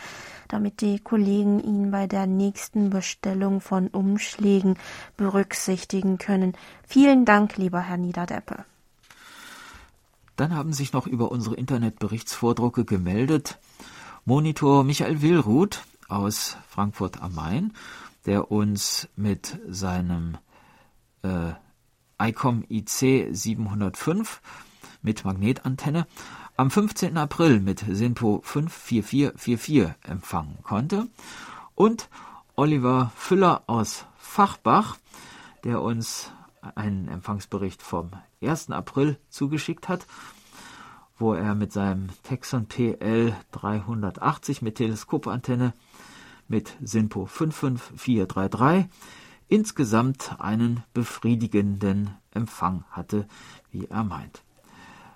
damit 0.48 0.82
die 0.82 1.00
Kollegen 1.00 1.60
ihn 1.60 1.92
bei 1.92 2.08
der 2.08 2.28
nächsten 2.28 2.90
Bestellung 2.90 3.62
von 3.62 3.88
Umschlägen 3.88 4.76
berücksichtigen 5.16 6.18
können. 6.18 6.54
Vielen 6.88 7.26
Dank, 7.26 7.58
lieber 7.58 7.82
Herr 7.82 7.98
Niederdeppe. 7.98 8.66
Dann 10.36 10.54
haben 10.54 10.74
sich 10.74 10.94
noch 10.94 11.08
über 11.08 11.32
unsere 11.32 11.56
Internetberichtsvordrucke 11.56 12.86
gemeldet 12.86 13.58
Monitor 14.26 14.84
Michael 14.84 15.22
Willruth 15.22 15.84
aus 16.10 16.58
Frankfurt 16.68 17.22
am 17.22 17.34
Main, 17.34 17.74
der 18.26 18.52
uns 18.52 19.08
mit 19.16 19.58
seinem 19.70 20.38
äh, 21.24 21.54
ICOM 22.20 22.64
IC 22.70 23.30
705 23.32 24.42
mit 25.02 25.26
Magnetantenne 25.26 26.08
am 26.56 26.72
15. 26.72 27.18
April 27.18 27.60
mit 27.60 27.86
SINPO 27.88 28.42
54444 28.44 29.94
empfangen 30.04 30.58
konnte 30.64 31.08
und 31.76 32.10
Oliver 32.56 33.12
Füller 33.16 33.64
aus 33.68 34.06
Fachbach, 34.18 34.98
der 35.64 35.82
uns 35.82 36.32
einen 36.76 37.08
Empfangsbericht 37.08 37.84
vom 37.84 38.12
1. 38.42 38.72
April 38.72 39.20
zugeschickt 39.30 39.88
hat, 39.88 40.08
wo 41.20 41.34
er 41.34 41.54
mit 41.54 41.72
seinem 41.72 42.10
Texon 42.24 42.66
PL 42.66 43.36
380 43.52 44.64
mit 44.64 44.76
Teleskopantenne 44.76 45.74
mit 46.48 46.76
SINPO 46.82 47.28
55433 47.28 48.90
insgesamt 49.48 50.36
einen 50.40 50.84
befriedigenden 50.94 52.12
Empfang 52.32 52.84
hatte, 52.92 53.28
wie 53.72 53.86
er 53.86 54.04
meint. 54.04 54.44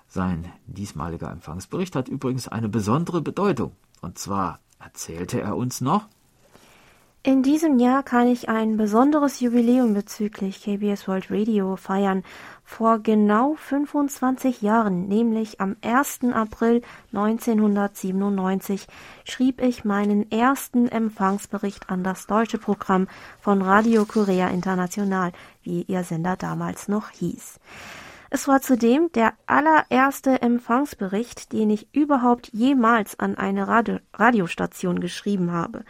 Sein 0.08 0.52
diesmaliger 0.66 1.30
Empfangsbericht 1.30 1.96
hat 1.96 2.08
übrigens 2.08 2.48
eine 2.48 2.68
besondere 2.68 3.22
Bedeutung. 3.22 3.72
Und 4.00 4.18
zwar 4.18 4.60
erzählte 4.78 5.40
er 5.40 5.56
uns 5.56 5.80
noch, 5.80 6.08
in 7.24 7.44
diesem 7.44 7.78
Jahr 7.78 8.02
kann 8.02 8.26
ich 8.26 8.48
ein 8.48 8.76
besonderes 8.76 9.38
Jubiläum 9.38 9.94
bezüglich 9.94 10.60
KBS 10.60 11.06
World 11.06 11.30
Radio 11.30 11.76
feiern. 11.76 12.24
Vor 12.64 12.98
genau 12.98 13.54
25 13.54 14.60
Jahren, 14.62 15.06
nämlich 15.06 15.60
am 15.60 15.76
1. 15.82 16.20
April 16.32 16.82
1997, 17.12 18.88
schrieb 19.24 19.62
ich 19.62 19.84
meinen 19.84 20.32
ersten 20.32 20.88
Empfangsbericht 20.88 21.90
an 21.90 22.02
das 22.02 22.26
deutsche 22.26 22.58
Programm 22.58 23.06
von 23.40 23.62
Radio 23.62 24.04
Korea 24.04 24.48
International, 24.48 25.30
wie 25.62 25.82
ihr 25.82 26.02
Sender 26.02 26.34
damals 26.36 26.88
noch 26.88 27.10
hieß. 27.10 27.60
Es 28.30 28.48
war 28.48 28.62
zudem 28.62 29.12
der 29.12 29.34
allererste 29.46 30.42
Empfangsbericht, 30.42 31.52
den 31.52 31.70
ich 31.70 31.94
überhaupt 31.94 32.48
jemals 32.52 33.20
an 33.20 33.36
eine 33.36 33.68
Radio 33.68 33.98
Radiostation 34.14 34.98
geschrieben 34.98 35.52
habe. 35.52 35.84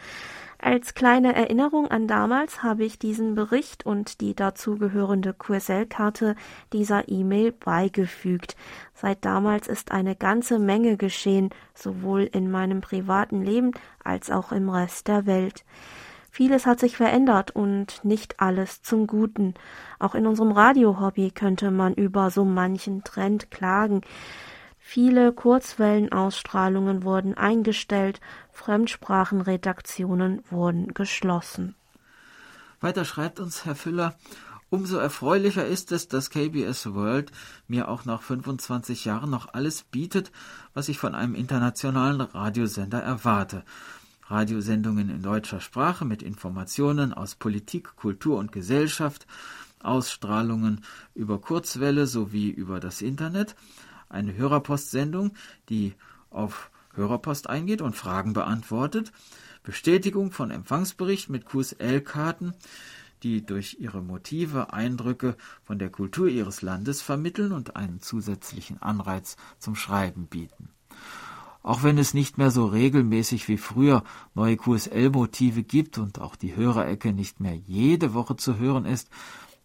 Als 0.65 0.93
kleine 0.93 1.35
Erinnerung 1.35 1.91
an 1.91 2.07
damals 2.07 2.63
habe 2.63 2.85
ich 2.85 2.97
diesen 2.97 3.35
Bericht 3.35 3.85
und 3.85 4.21
die 4.21 4.33
dazugehörende 4.33 5.33
QSL-Karte 5.33 6.37
dieser 6.71 7.09
E-Mail 7.09 7.51
beigefügt. 7.51 8.55
Seit 8.93 9.25
damals 9.25 9.67
ist 9.67 9.91
eine 9.91 10.15
ganze 10.15 10.59
Menge 10.59 10.95
geschehen, 10.95 11.49
sowohl 11.73 12.29
in 12.31 12.49
meinem 12.49 12.79
privaten 12.79 13.43
Leben 13.43 13.71
als 14.05 14.31
auch 14.31 14.53
im 14.53 14.69
Rest 14.69 15.09
der 15.09 15.25
Welt. 15.25 15.65
Vieles 16.31 16.65
hat 16.65 16.79
sich 16.79 16.95
verändert 16.95 17.51
und 17.51 17.99
nicht 18.05 18.39
alles 18.39 18.81
zum 18.83 19.05
Guten. 19.05 19.55
Auch 19.99 20.15
in 20.15 20.25
unserem 20.25 20.53
Radiohobby 20.53 21.31
könnte 21.31 21.71
man 21.71 21.93
über 21.93 22.29
so 22.29 22.45
manchen 22.45 23.03
Trend 23.03 23.51
klagen. 23.51 23.99
Viele 24.93 25.33
Kurzwellenausstrahlungen 25.33 27.01
wurden 27.01 27.33
eingestellt, 27.33 28.21
Fremdsprachenredaktionen 28.51 30.43
wurden 30.51 30.93
geschlossen. 30.93 31.73
Weiter 32.79 33.03
schreibt 33.03 33.39
uns 33.39 33.65
Herr 33.65 33.73
Füller, 33.73 34.13
umso 34.69 34.97
erfreulicher 34.97 35.65
ist 35.65 35.91
es, 35.91 36.09
dass 36.09 36.29
KBS 36.29 36.93
World 36.93 37.31
mir 37.67 37.87
auch 37.87 38.05
nach 38.05 38.21
25 38.21 39.05
Jahren 39.05 39.31
noch 39.31 39.51
alles 39.55 39.81
bietet, 39.81 40.31
was 40.75 40.89
ich 40.89 40.99
von 40.99 41.15
einem 41.15 41.33
internationalen 41.33 42.21
Radiosender 42.21 43.01
erwarte. 43.01 43.63
Radiosendungen 44.27 45.09
in 45.09 45.23
deutscher 45.23 45.59
Sprache 45.59 46.05
mit 46.05 46.21
Informationen 46.21 47.15
aus 47.15 47.33
Politik, 47.33 47.95
Kultur 47.95 48.37
und 48.37 48.51
Gesellschaft, 48.51 49.25
Ausstrahlungen 49.79 50.81
über 51.15 51.41
Kurzwelle 51.41 52.05
sowie 52.05 52.51
über 52.51 52.79
das 52.79 53.01
Internet, 53.01 53.55
eine 54.13 54.35
Hörerpostsendung, 54.35 55.33
die 55.69 55.93
auf 56.29 56.71
Hörerpost 56.93 57.49
eingeht 57.49 57.81
und 57.81 57.95
Fragen 57.95 58.33
beantwortet, 58.33 59.11
Bestätigung 59.63 60.31
von 60.31 60.51
Empfangsbericht 60.51 61.29
mit 61.29 61.45
QSL-Karten, 61.45 62.53
die 63.23 63.45
durch 63.45 63.77
ihre 63.79 64.01
Motive 64.01 64.73
Eindrücke 64.73 65.37
von 65.63 65.79
der 65.79 65.89
Kultur 65.89 66.27
ihres 66.27 66.61
Landes 66.61 67.01
vermitteln 67.01 67.53
und 67.53 67.75
einen 67.75 68.01
zusätzlichen 68.01 68.81
Anreiz 68.81 69.37
zum 69.59 69.75
Schreiben 69.75 70.27
bieten. 70.27 70.69
Auch 71.63 71.81
wenn 71.81 71.97
es 71.97 72.13
nicht 72.13 72.37
mehr 72.37 72.51
so 72.51 72.65
regelmäßig 72.65 73.47
wie 73.47 73.57
früher 73.57 74.03
neue 74.35 74.57
QSL-Motive 74.57 75.63
gibt 75.63 75.97
und 75.97 76.19
auch 76.19 76.35
die 76.35 76.57
Hörerecke 76.57 77.13
nicht 77.13 77.39
mehr 77.39 77.55
jede 77.55 78.13
Woche 78.13 78.35
zu 78.35 78.57
hören 78.57 78.83
ist, 78.83 79.09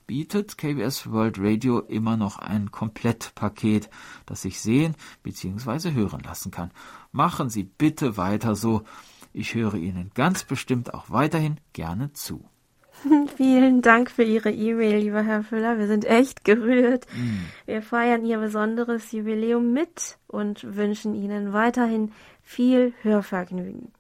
bietet 0.09 0.57
KBS 0.57 1.12
World 1.12 1.37
Radio 1.38 1.81
immer 1.81 2.16
noch 2.16 2.38
ein 2.38 2.73
Komplettpaket, 2.73 3.90
das 4.27 4.42
sich 4.42 4.61
sehen 4.61 4.97
bzw. 5.23 5.92
hören 5.92 6.23
lassen 6.25 6.51
kann. 6.51 6.73
Machen 7.12 7.51
Sie 7.51 7.62
bitte 7.62 8.16
weiter 8.16 8.57
so. 8.57 8.83
Ich 9.35 9.55
höre 9.55 9.75
Ihnen 9.75 10.11
ganz 10.14 10.44
bestimmt 10.44 10.94
auch 10.94 11.11
weiterhin 11.11 11.61
gerne 11.75 12.12
zu. 12.14 12.44
Vielen 13.37 13.83
Dank 13.83 14.11
für 14.11 14.25
Ihre 14.25 14.51
E-Mail, 14.51 14.99
lieber 14.99 15.23
Herr 15.23 15.44
Füller. 15.44 15.79
Wir 15.79 15.87
sind 15.87 16.07
echt 16.07 16.42
gerührt. 16.42 17.07
Mm. 17.14 17.44
Wir 17.66 17.83
feiern 17.83 18.25
Ihr 18.25 18.38
besonderes 18.38 19.12
Jubiläum 19.12 19.75
mit 19.75 20.18
und 20.27 20.75
wünschen 20.75 21.14
Ihnen 21.14 21.53
weiterhin 21.53 22.12
viel 22.42 22.94
Hörvergnügen. 23.03 23.92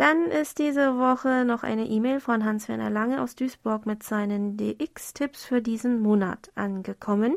Dann 0.00 0.30
ist 0.30 0.58
diese 0.58 0.96
Woche 0.96 1.44
noch 1.44 1.62
eine 1.62 1.86
E-Mail 1.86 2.20
von 2.20 2.42
Hans-Werner 2.42 2.88
Lange 2.88 3.20
aus 3.20 3.34
Duisburg 3.34 3.84
mit 3.84 4.02
seinen 4.02 4.56
DX-Tipps 4.56 5.44
für 5.44 5.60
diesen 5.60 6.00
Monat 6.00 6.50
angekommen. 6.54 7.36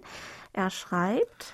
Er 0.53 0.69
schreibt. 0.69 1.53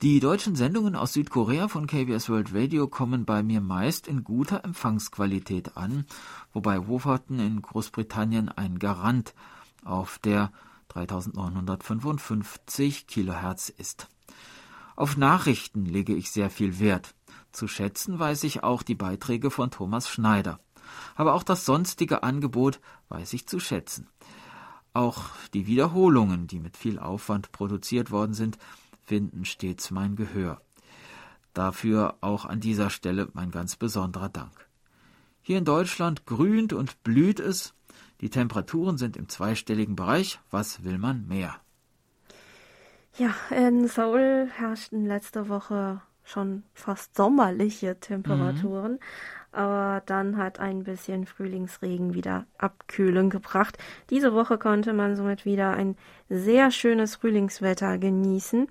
Die 0.00 0.20
deutschen 0.20 0.54
Sendungen 0.54 0.94
aus 0.94 1.14
Südkorea 1.14 1.66
von 1.66 1.88
KBS 1.88 2.30
World 2.30 2.54
Radio 2.54 2.86
kommen 2.86 3.24
bei 3.24 3.42
mir 3.42 3.60
meist 3.60 4.06
in 4.06 4.22
guter 4.22 4.64
Empfangsqualität 4.64 5.76
an, 5.76 6.06
wobei 6.52 6.86
Wolverton 6.86 7.40
in 7.40 7.60
Großbritannien 7.60 8.48
ein 8.48 8.78
Garant 8.78 9.34
auf 9.84 10.20
der 10.20 10.52
3955 10.90 13.08
Kilohertz 13.08 13.70
ist. 13.70 14.06
Auf 14.94 15.16
Nachrichten 15.16 15.84
lege 15.84 16.14
ich 16.14 16.30
sehr 16.30 16.48
viel 16.48 16.78
Wert. 16.78 17.16
Zu 17.52 17.68
schätzen 17.68 18.18
weiß 18.18 18.44
ich 18.44 18.62
auch 18.62 18.82
die 18.82 18.94
Beiträge 18.94 19.50
von 19.50 19.70
Thomas 19.70 20.08
Schneider. 20.08 20.60
Aber 21.14 21.34
auch 21.34 21.42
das 21.42 21.64
sonstige 21.64 22.22
Angebot 22.22 22.80
weiß 23.08 23.32
ich 23.32 23.46
zu 23.46 23.60
schätzen. 23.60 24.08
Auch 24.92 25.24
die 25.54 25.66
Wiederholungen, 25.66 26.46
die 26.46 26.58
mit 26.58 26.76
viel 26.76 26.98
Aufwand 26.98 27.52
produziert 27.52 28.10
worden 28.10 28.34
sind, 28.34 28.58
finden 29.04 29.44
stets 29.44 29.90
mein 29.90 30.16
Gehör. 30.16 30.60
Dafür 31.54 32.16
auch 32.20 32.44
an 32.44 32.60
dieser 32.60 32.90
Stelle 32.90 33.28
mein 33.32 33.50
ganz 33.50 33.76
besonderer 33.76 34.28
Dank. 34.28 34.68
Hier 35.42 35.58
in 35.58 35.64
Deutschland 35.64 36.26
grünt 36.26 36.72
und 36.72 37.02
blüht 37.02 37.40
es, 37.40 37.74
die 38.20 38.30
Temperaturen 38.30 38.98
sind 38.98 39.16
im 39.16 39.28
zweistelligen 39.28 39.96
Bereich, 39.96 40.38
was 40.50 40.84
will 40.84 40.98
man 40.98 41.26
mehr? 41.26 41.56
Ja, 43.16 43.34
in 43.50 43.88
Seoul 43.88 44.48
herrschten 44.52 45.06
letzte 45.06 45.48
Woche 45.48 46.02
schon 46.24 46.62
fast 46.74 47.16
sommerliche 47.16 47.98
Temperaturen. 47.98 48.92
Mhm. 48.92 48.98
Aber 49.52 50.02
dann 50.06 50.36
hat 50.36 50.60
ein 50.60 50.84
bisschen 50.84 51.26
Frühlingsregen 51.26 52.14
wieder 52.14 52.46
Abkühlung 52.58 53.30
gebracht. 53.30 53.78
Diese 54.08 54.32
Woche 54.32 54.58
konnte 54.58 54.92
man 54.92 55.16
somit 55.16 55.44
wieder 55.44 55.72
ein 55.72 55.96
sehr 56.28 56.70
schönes 56.70 57.16
Frühlingswetter 57.16 57.98
genießen. 57.98 58.68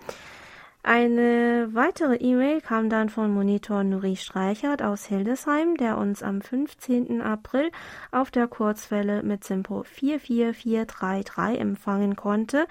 Eine 0.81 1.69
weitere 1.73 2.15
E-Mail 2.15 2.62
kam 2.62 2.89
dann 2.89 3.09
von 3.09 3.33
Monitor 3.33 3.83
Nuri 3.83 4.15
Streichert 4.15 4.81
aus 4.81 5.05
Hildesheim, 5.05 5.75
der 5.75 5.97
uns 5.97 6.23
am 6.23 6.41
15. 6.41 7.21
April 7.21 7.69
auf 8.12 8.31
der 8.31 8.47
Kurzwelle 8.47 9.21
mit 9.21 9.43
Simpo 9.43 9.83
44433 9.83 11.59
empfangen 11.59 12.15
konnte 12.15 12.65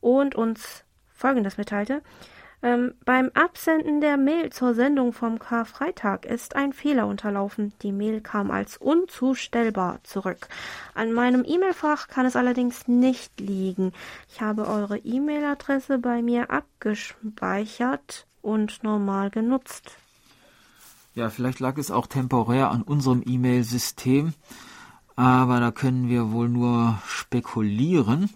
und 0.00 0.34
uns 0.34 0.84
Folgendes 1.14 1.58
mitteilte. 1.58 2.02
Ähm, 2.60 2.94
beim 3.04 3.30
Absenden 3.34 4.00
der 4.00 4.16
Mail 4.16 4.50
zur 4.50 4.74
Sendung 4.74 5.12
vom 5.12 5.38
Karfreitag 5.38 6.26
ist 6.26 6.56
ein 6.56 6.72
Fehler 6.72 7.06
unterlaufen. 7.06 7.72
Die 7.82 7.92
Mail 7.92 8.20
kam 8.20 8.50
als 8.50 8.76
unzustellbar 8.76 10.00
zurück. 10.02 10.48
An 10.94 11.12
meinem 11.12 11.44
E-Mail-Fach 11.46 12.08
kann 12.08 12.26
es 12.26 12.34
allerdings 12.34 12.88
nicht 12.88 13.38
liegen. 13.38 13.92
Ich 14.28 14.40
habe 14.40 14.66
eure 14.66 14.98
E-Mail-Adresse 14.98 15.98
bei 15.98 16.20
mir 16.20 16.50
abgespeichert 16.50 18.26
und 18.42 18.82
normal 18.82 19.30
genutzt. 19.30 19.96
Ja, 21.14 21.30
vielleicht 21.30 21.60
lag 21.60 21.78
es 21.78 21.92
auch 21.92 22.08
temporär 22.08 22.70
an 22.70 22.82
unserem 22.82 23.22
E-Mail-System, 23.24 24.34
aber 25.14 25.60
da 25.60 25.70
können 25.70 26.08
wir 26.08 26.32
wohl 26.32 26.48
nur 26.48 26.98
spekulieren. 27.06 28.30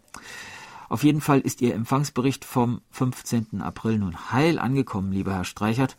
Auf 0.92 1.04
jeden 1.04 1.22
Fall 1.22 1.40
ist 1.40 1.62
Ihr 1.62 1.74
Empfangsbericht 1.74 2.44
vom 2.44 2.82
15. 2.90 3.62
April 3.62 3.98
nun 3.98 4.30
heil 4.30 4.58
angekommen, 4.58 5.10
lieber 5.10 5.32
Herr 5.32 5.44
Streichert. 5.44 5.96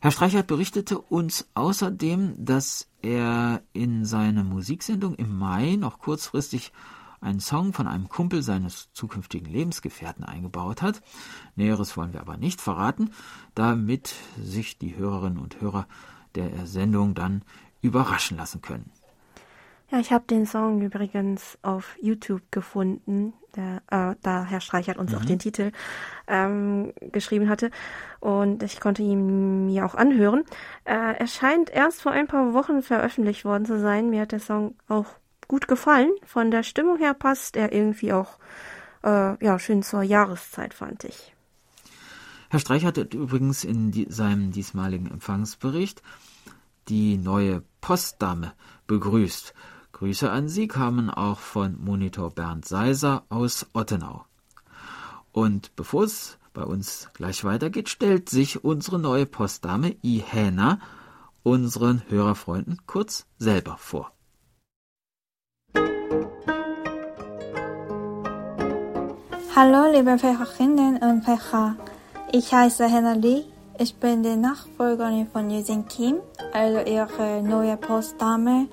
Herr 0.00 0.10
Streichert 0.10 0.48
berichtete 0.48 0.98
uns 0.98 1.46
außerdem, 1.54 2.34
dass 2.44 2.88
er 3.02 3.62
in 3.72 4.04
seine 4.04 4.42
Musiksendung 4.42 5.14
im 5.14 5.38
Mai 5.38 5.76
noch 5.76 6.00
kurzfristig 6.00 6.72
einen 7.20 7.38
Song 7.38 7.72
von 7.72 7.86
einem 7.86 8.08
Kumpel 8.08 8.42
seines 8.42 8.88
zukünftigen 8.94 9.46
Lebensgefährten 9.46 10.24
eingebaut 10.24 10.82
hat. 10.82 11.00
Näheres 11.54 11.96
wollen 11.96 12.14
wir 12.14 12.20
aber 12.20 12.36
nicht 12.36 12.60
verraten, 12.60 13.12
damit 13.54 14.12
sich 14.42 14.76
die 14.76 14.96
Hörerinnen 14.96 15.38
und 15.38 15.60
Hörer 15.60 15.86
der 16.34 16.66
Sendung 16.66 17.14
dann 17.14 17.42
überraschen 17.80 18.38
lassen 18.38 18.60
können. 18.60 18.90
Ja, 19.94 20.00
ich 20.00 20.10
habe 20.10 20.24
den 20.28 20.44
Song 20.44 20.82
übrigens 20.82 21.56
auf 21.62 21.96
YouTube 22.02 22.42
gefunden, 22.50 23.32
der, 23.54 23.80
äh, 23.92 24.16
da 24.22 24.44
Herr 24.44 24.60
Streichert 24.60 24.98
uns 24.98 25.12
mhm. 25.12 25.18
auch 25.18 25.24
den 25.24 25.38
Titel 25.38 25.70
ähm, 26.26 26.92
geschrieben 27.12 27.48
hatte 27.48 27.70
und 28.18 28.64
ich 28.64 28.80
konnte 28.80 29.02
ihn 29.02 29.66
mir 29.66 29.86
auch 29.86 29.94
anhören. 29.94 30.42
Äh, 30.82 31.14
er 31.16 31.26
scheint 31.28 31.70
erst 31.70 32.02
vor 32.02 32.10
ein 32.10 32.26
paar 32.26 32.54
Wochen 32.54 32.82
veröffentlicht 32.82 33.44
worden 33.44 33.66
zu 33.66 33.78
sein. 33.78 34.10
Mir 34.10 34.22
hat 34.22 34.32
der 34.32 34.40
Song 34.40 34.74
auch 34.88 35.06
gut 35.46 35.68
gefallen. 35.68 36.10
Von 36.26 36.50
der 36.50 36.64
Stimmung 36.64 36.98
her 36.98 37.14
passt 37.14 37.56
er 37.56 37.72
irgendwie 37.72 38.12
auch 38.12 38.38
äh, 39.04 39.44
ja 39.44 39.60
schön 39.60 39.84
zur 39.84 40.02
Jahreszeit, 40.02 40.74
fand 40.74 41.04
ich. 41.04 41.36
Herr 42.50 42.58
Streichert 42.58 42.98
hat 42.98 43.14
übrigens 43.14 43.62
in 43.62 43.92
die, 43.92 44.08
seinem 44.10 44.50
diesmaligen 44.50 45.08
Empfangsbericht 45.08 46.02
die 46.88 47.16
neue 47.16 47.62
Postdame 47.80 48.54
begrüßt. 48.88 49.54
Grüße 49.94 50.28
an 50.28 50.48
Sie 50.48 50.66
kamen 50.66 51.08
auch 51.08 51.38
von 51.38 51.76
Monitor 51.80 52.30
Bernd 52.30 52.64
Seiser 52.64 53.22
aus 53.28 53.66
Ottenau. 53.74 54.24
Und 55.30 55.76
bevor 55.76 56.02
es 56.02 56.36
bei 56.52 56.64
uns 56.64 57.10
gleich 57.14 57.44
weitergeht, 57.44 57.88
stellt 57.88 58.28
sich 58.28 58.64
unsere 58.64 58.98
neue 58.98 59.24
Postdame 59.24 59.94
Ihäna 60.02 60.80
unseren 61.44 62.02
Hörerfreunden 62.08 62.78
kurz 62.88 63.26
selber 63.38 63.76
vor. 63.78 64.10
Hallo 69.54 69.92
liebe 69.92 70.18
Pfecherinnen 70.18 70.96
und 70.96 71.24
Pfecher, 71.24 71.76
ich 72.32 72.52
heiße 72.52 72.90
Hannah 72.90 73.12
Lee, 73.12 73.44
ich 73.78 73.94
bin 73.94 74.24
die 74.24 74.34
Nachfolgerin 74.34 75.28
von 75.28 75.50
Yusin 75.50 75.86
Kim, 75.86 76.16
also 76.52 76.80
ihre 76.80 77.42
neue 77.42 77.76
Postdame 77.76 78.66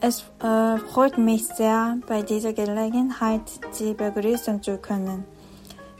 es 0.00 0.24
äh, 0.42 0.78
freut 0.78 1.18
mich 1.18 1.46
sehr, 1.46 1.98
bei 2.06 2.22
dieser 2.22 2.52
Gelegenheit 2.52 3.42
Sie 3.70 3.94
begrüßen 3.94 4.62
zu 4.62 4.78
können. 4.78 5.24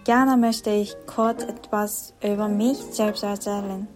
Gerne 0.04 0.37
möchte 0.37 0.70
ich 0.70 0.96
kurz 1.06 1.42
etwas 1.42 2.14
über 2.22 2.48
mich 2.48 2.78
selbst 2.78 3.22
erzählen. 3.22 3.87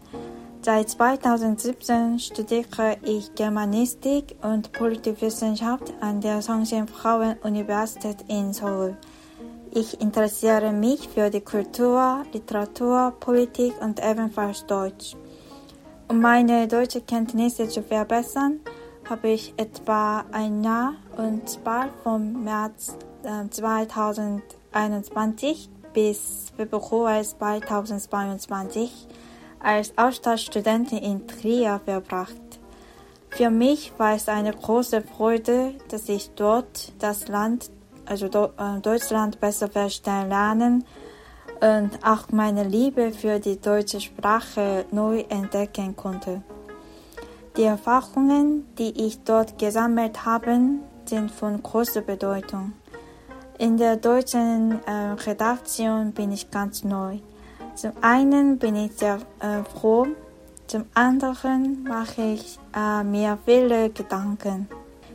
Seit 0.60 0.90
2017 0.90 2.18
studiere 2.18 2.96
ich 3.02 3.34
Germanistik 3.34 4.36
und 4.42 4.72
Politikwissenschaft 4.72 5.92
an 6.00 6.20
der 6.20 6.40
Songsin 6.42 6.86
Frauen-Universität 6.86 8.24
in 8.28 8.52
Seoul. 8.52 8.96
Ich 9.72 10.00
interessiere 10.00 10.72
mich 10.72 11.08
für 11.08 11.30
die 11.30 11.40
Kultur, 11.40 12.24
Literatur, 12.32 13.14
Politik 13.18 13.72
und 13.80 14.04
ebenfalls 14.04 14.66
Deutsch. 14.66 15.16
Um 16.08 16.20
meine 16.20 16.68
deutsche 16.68 17.00
Kenntnisse 17.00 17.66
zu 17.68 17.82
verbessern, 17.82 18.60
habe 19.08 19.28
ich 19.28 19.54
etwa 19.56 20.24
ein 20.32 20.64
Jahr 20.64 20.94
und 21.16 21.48
zwar 21.48 21.88
vom 22.02 22.44
März 22.44 22.96
2021 23.50 25.66
äh, 25.66 25.68
bis 25.92 26.52
Februar 26.56 27.22
2022 27.22 28.90
als 29.60 29.96
Austauschstudentin 29.96 30.98
in 30.98 31.26
Trier 31.26 31.80
verbracht. 31.84 32.36
Für 33.30 33.50
mich 33.50 33.92
war 33.98 34.14
es 34.14 34.28
eine 34.28 34.52
große 34.52 35.02
Freude, 35.02 35.74
dass 35.88 36.08
ich 36.08 36.30
dort 36.30 36.92
das 36.98 37.28
Land, 37.28 37.70
also 38.04 38.26
äh, 38.26 38.80
Deutschland 38.82 39.40
besser 39.40 39.68
verstehen 39.68 40.28
lernen 40.28 40.84
und 41.60 42.04
auch 42.04 42.28
meine 42.30 42.64
Liebe 42.64 43.12
für 43.12 43.38
die 43.38 43.60
deutsche 43.60 44.00
Sprache 44.00 44.84
neu 44.90 45.20
entdecken 45.28 45.94
konnte. 45.96 46.42
Die 47.56 47.64
Erfahrungen, 47.64 48.66
die 48.78 49.06
ich 49.06 49.24
dort 49.24 49.58
gesammelt 49.58 50.24
habe, 50.24 50.58
sind 51.04 51.30
von 51.30 51.62
großer 51.62 52.00
Bedeutung. 52.00 52.72
In 53.58 53.76
der 53.76 53.96
deutschen 53.96 54.80
äh, 54.86 55.12
Redaktion 55.26 56.12
bin 56.12 56.32
ich 56.32 56.50
ganz 56.50 56.82
neu. 56.82 57.18
Zum 57.74 57.92
einen 58.00 58.58
bin 58.58 58.74
ich 58.74 58.92
sehr 58.94 59.18
äh, 59.40 59.62
froh, 59.64 60.06
zum 60.66 60.84
anderen 60.94 61.82
mache 61.82 62.22
ich 62.22 62.58
äh, 62.74 63.04
mir 63.04 63.38
viele 63.44 63.90
Gedanken. 63.90 64.68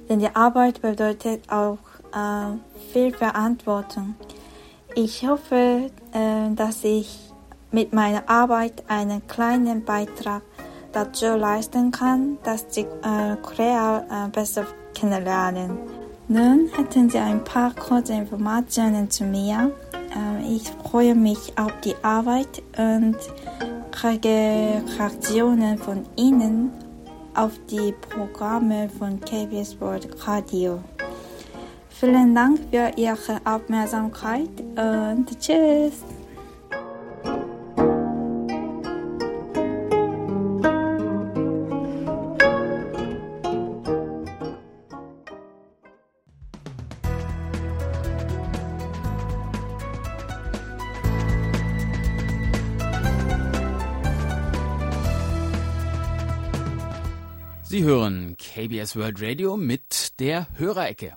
Denn 0.07 0.19
die 0.19 0.35
Arbeit 0.35 0.81
bedeutet 0.83 1.51
auch 1.51 1.79
äh, 2.13 2.91
viel 2.93 3.11
Verantwortung. 3.13 4.15
Ich 4.93 5.27
hoffe, 5.27 5.89
äh, 6.13 6.53
dass 6.55 6.83
ich 6.83 7.31
mit 7.71 7.93
meiner 7.93 8.29
Arbeit 8.29 8.83
einen 8.87 9.25
kleinen 9.27 9.83
Beitrag 9.83 10.43
dazu 10.97 11.35
leisten 11.37 11.91
kann, 11.91 12.37
dass 12.43 12.67
die 12.67 12.81
äh, 12.81 13.35
Korea 13.41 13.99
äh, 14.09 14.29
besser 14.29 14.65
kennenlernen. 14.95 15.77
Nun 16.27 16.69
hätten 16.75 17.09
Sie 17.09 17.19
ein 17.19 17.43
paar 17.43 17.73
kurze 17.73 18.13
Informationen 18.13 19.09
zu 19.09 19.23
mir. 19.23 19.71
Äh, 19.93 20.55
ich 20.55 20.63
freue 20.83 21.13
mich 21.13 21.53
auf 21.57 21.71
die 21.83 21.95
Arbeit 22.01 22.63
und 22.77 23.15
kriege 23.91 24.81
Reaktionen 24.97 25.77
von 25.77 26.03
Ihnen 26.15 26.71
auf 27.35 27.51
die 27.69 27.93
Programme 28.09 28.89
von 28.97 29.19
KBS 29.19 29.79
World 29.79 30.07
Radio. 30.27 30.79
Vielen 31.89 32.33
Dank 32.33 32.59
für 32.71 32.91
Ihre 32.95 33.39
Aufmerksamkeit 33.45 34.49
und 34.75 35.39
tschüss! 35.39 36.16
Hören 57.87 58.35
KBS 58.35 58.97
World 58.97 59.21
Radio 59.21 59.55
mit 59.55 60.19
der 60.19 60.47
Hörerecke. 60.57 61.15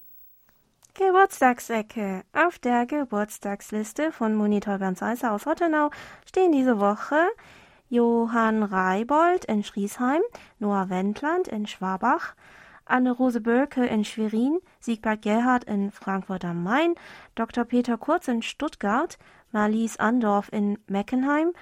Geburtstagsecke. 0.94 2.22
Auf 2.32 2.60
der 2.60 2.86
Geburtstagsliste 2.86 4.12
von 4.12 4.36
Monitor 4.36 4.78
Bernd 4.78 4.96
Seisser 4.96 5.32
aus 5.32 5.48
Ottenau 5.48 5.90
stehen 6.24 6.52
diese 6.52 6.78
Woche 6.78 7.26
Johann 7.88 8.62
Reibold 8.62 9.46
in 9.46 9.64
Schriesheim, 9.64 10.20
Noah 10.60 10.88
Wendland 10.90 11.48
in 11.48 11.66
Schwabach, 11.66 12.36
Anne-Rose 12.84 13.40
Bölke 13.40 13.84
in 13.84 14.04
Schwerin, 14.04 14.60
Siegbert 14.78 15.22
Gerhard 15.22 15.64
in 15.64 15.90
Frankfurt 15.90 16.44
am 16.44 16.62
Main, 16.62 16.94
Dr. 17.34 17.64
Peter 17.64 17.98
Kurz 17.98 18.28
in 18.28 18.42
Stuttgart, 18.42 19.18
Marlies 19.50 19.96
Andorf 19.96 20.48
in 20.52 20.78
Meckenheim, 20.86 21.52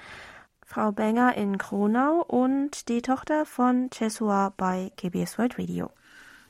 Frau 0.71 0.93
Benger 0.93 1.35
in 1.35 1.57
Kronau 1.57 2.23
und 2.29 2.91
die 2.91 3.01
Tochter 3.01 3.47
von 3.47 3.89
Chesua 3.89 4.53
bei 4.55 4.93
KBS 4.99 5.39
World 5.39 5.59
Radio. 5.59 5.91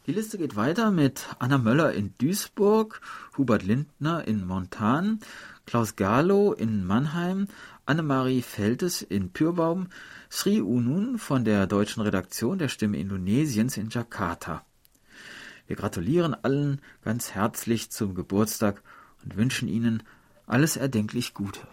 Die 0.08 0.12
Liste 0.12 0.38
geht 0.38 0.56
weiter 0.56 0.90
mit 0.90 1.28
Anna 1.38 1.56
Möller 1.56 1.92
in 1.92 2.14
Duisburg, 2.18 3.00
Hubert 3.36 3.62
Lindner 3.62 4.26
in 4.26 4.44
Montan, 4.44 5.20
Klaus 5.66 5.94
Galo 5.94 6.52
in 6.52 6.84
Mannheim, 6.84 7.46
Annemarie 7.86 8.42
Feltes 8.42 9.02
in 9.02 9.30
Pürbaum, 9.30 9.86
Sri 10.32 10.60
Unun 10.60 11.18
von 11.18 11.44
der 11.44 11.68
deutschen 11.68 12.02
Redaktion 12.02 12.58
der 12.58 12.66
Stimme 12.66 12.98
Indonesiens 12.98 13.76
in 13.76 13.88
Jakarta. 13.88 14.64
Wir 15.68 15.76
gratulieren 15.76 16.34
allen 16.34 16.80
ganz 17.04 17.36
herzlich 17.36 17.90
zum 17.90 18.16
Geburtstag 18.16 18.82
und 19.22 19.36
wünschen 19.36 19.68
Ihnen 19.68 20.02
alles 20.44 20.76
erdenklich 20.76 21.34
Gute. 21.34 21.68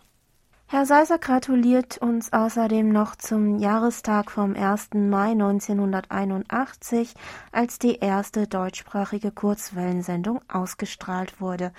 Herr 0.67 0.88
Seiser 0.88 1.19
gratuliert 1.19 1.99
uns 1.99 2.34
außerdem 2.34 2.89
noch 2.89 3.15
zum 3.15 3.60
Jahrestag 3.60 4.32
vom 4.32 4.56
1. 4.56 4.95
Mai 4.95 5.32
1981, 5.32 7.13
als 7.51 7.78
die 7.78 7.97
erste 7.97 8.47
deutschsprachige 8.47 9.32
Kurzwellensendung 9.32 10.41
ausgestrahlt 10.47 11.39
wurde. 11.39 11.71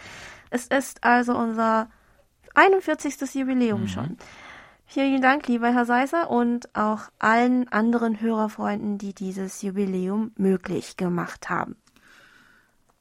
Es 0.51 0.69
ist 0.69 1.03
also 1.03 1.37
unser 1.37 1.91
41. 2.55 3.35
Jubiläum 3.35 3.83
mhm. 3.83 3.89
schon. 3.89 4.17
Vielen 4.87 5.21
Dank, 5.21 5.49
lieber 5.49 5.75
Herr 5.75 5.85
Seiser, 5.85 6.31
und 6.31 6.73
auch 6.77 7.11
allen 7.19 7.67
anderen 7.73 8.21
Hörerfreunden, 8.21 8.99
die 8.99 9.15
dieses 9.15 9.63
Jubiläum 9.63 10.31
möglich 10.37 10.97
gemacht 10.97 11.51
haben. 11.51 11.75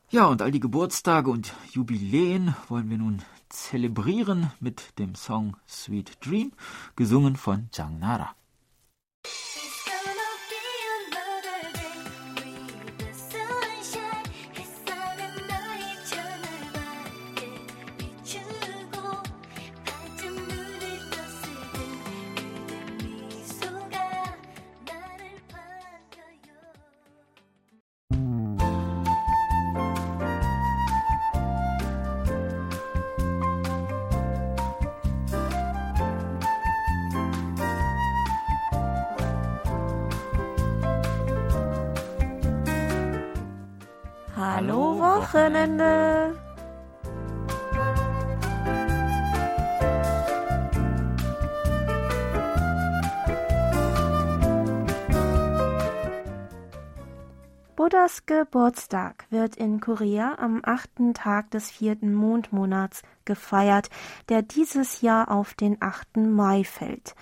Ja, 0.10 0.26
und 0.26 0.42
all 0.42 0.50
die 0.50 0.60
Geburtstage 0.60 1.30
und 1.30 1.54
Jubiläen 1.72 2.56
wollen 2.70 2.90
wir 2.90 2.98
nun 2.98 3.22
zelebrieren 3.56 4.52
mit 4.60 5.00
dem 5.00 5.16
Song 5.16 5.58
Sweet 5.68 6.18
Dream, 6.26 6.52
gesungen 6.96 7.36
von 7.36 7.70
Zhang 7.72 8.00
Nara. 8.00 8.36
Wochenende! 45.36 46.34
Buddhas 57.76 58.26
Geburtstag 58.26 59.26
wird 59.30 59.58
in 59.58 59.82
Korea 59.82 60.36
am 60.38 60.62
achten 60.64 61.14
Tag 61.14 61.52
des 61.52 61.70
vierten 61.70 62.14
Mondmonats 62.14 63.02
gefeiert, 63.26 63.90
der 64.30 64.42
dieses 64.42 65.02
Jahr 65.02 65.30
auf 65.30 65.54
den 65.54 65.82
8. 65.82 66.16
Mai 66.16 66.64
fällt. 66.64 67.14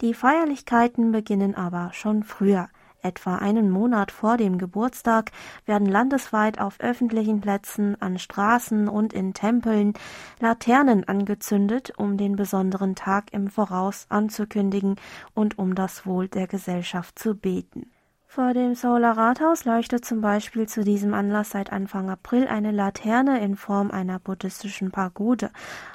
Die 0.00 0.14
Feierlichkeiten 0.14 1.12
beginnen 1.12 1.54
aber 1.54 1.90
schon 1.92 2.24
früher. 2.24 2.70
Etwa 3.02 3.36
einen 3.36 3.68
Monat 3.68 4.12
vor 4.12 4.36
dem 4.36 4.58
Geburtstag 4.58 5.32
werden 5.66 5.88
landesweit 5.88 6.60
auf 6.60 6.78
öffentlichen 6.78 7.40
Plätzen, 7.40 8.00
an 8.00 8.18
Straßen 8.18 8.88
und 8.88 9.12
in 9.12 9.34
Tempeln 9.34 9.94
Laternen 10.38 11.08
angezündet, 11.08 11.92
um 11.96 12.16
den 12.16 12.36
besonderen 12.36 12.94
Tag 12.94 13.32
im 13.32 13.48
Voraus 13.48 14.06
anzukündigen 14.08 14.96
und 15.34 15.58
um 15.58 15.74
das 15.74 16.06
Wohl 16.06 16.28
der 16.28 16.46
Gesellschaft 16.46 17.18
zu 17.18 17.34
beten. 17.34 17.90
Vor 18.28 18.54
dem 18.54 18.74
Seouler 18.74 19.16
Rathaus 19.16 19.64
leuchtet 19.66 20.06
zum 20.06 20.20
Beispiel 20.22 20.66
zu 20.66 20.84
diesem 20.84 21.12
Anlass 21.12 21.50
seit 21.50 21.70
Anfang 21.70 22.08
April 22.08 22.46
eine 22.46 22.70
Laterne 22.70 23.44
in 23.44 23.56
Form 23.56 23.90
einer 23.90 24.20
buddhistischen 24.20 24.90
Pagode 24.90 25.50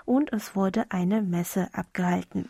und 0.05 0.31
es 0.33 0.55
wurde 0.55 0.85
eine 0.89 1.23
Messe 1.23 1.69
abgehalten. 1.71 2.49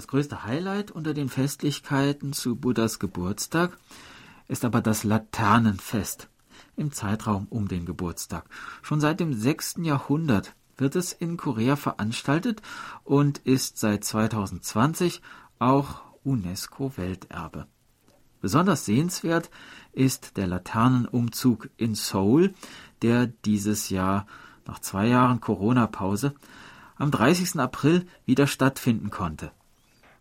Das 0.00 0.08
größte 0.08 0.44
Highlight 0.44 0.90
unter 0.90 1.12
den 1.12 1.28
Festlichkeiten 1.28 2.32
zu 2.32 2.56
Buddhas 2.56 3.00
Geburtstag 3.00 3.76
ist 4.48 4.64
aber 4.64 4.80
das 4.80 5.04
Laternenfest 5.04 6.30
im 6.74 6.90
Zeitraum 6.90 7.46
um 7.50 7.68
den 7.68 7.84
Geburtstag. 7.84 8.46
Schon 8.80 8.98
seit 8.98 9.20
dem 9.20 9.34
6. 9.34 9.80
Jahrhundert 9.82 10.54
wird 10.78 10.96
es 10.96 11.12
in 11.12 11.36
Korea 11.36 11.76
veranstaltet 11.76 12.62
und 13.04 13.40
ist 13.40 13.76
seit 13.76 14.02
2020 14.02 15.20
auch 15.58 16.00
UNESCO-Welterbe. 16.24 17.66
Besonders 18.40 18.86
sehenswert 18.86 19.50
ist 19.92 20.38
der 20.38 20.46
Laternenumzug 20.46 21.68
in 21.76 21.94
Seoul, 21.94 22.54
der 23.02 23.26
dieses 23.26 23.90
Jahr 23.90 24.26
nach 24.66 24.78
zwei 24.78 25.08
Jahren 25.08 25.42
Corona-Pause 25.42 26.32
am 26.96 27.10
30. 27.10 27.60
April 27.60 28.06
wieder 28.24 28.46
stattfinden 28.46 29.10
konnte. 29.10 29.52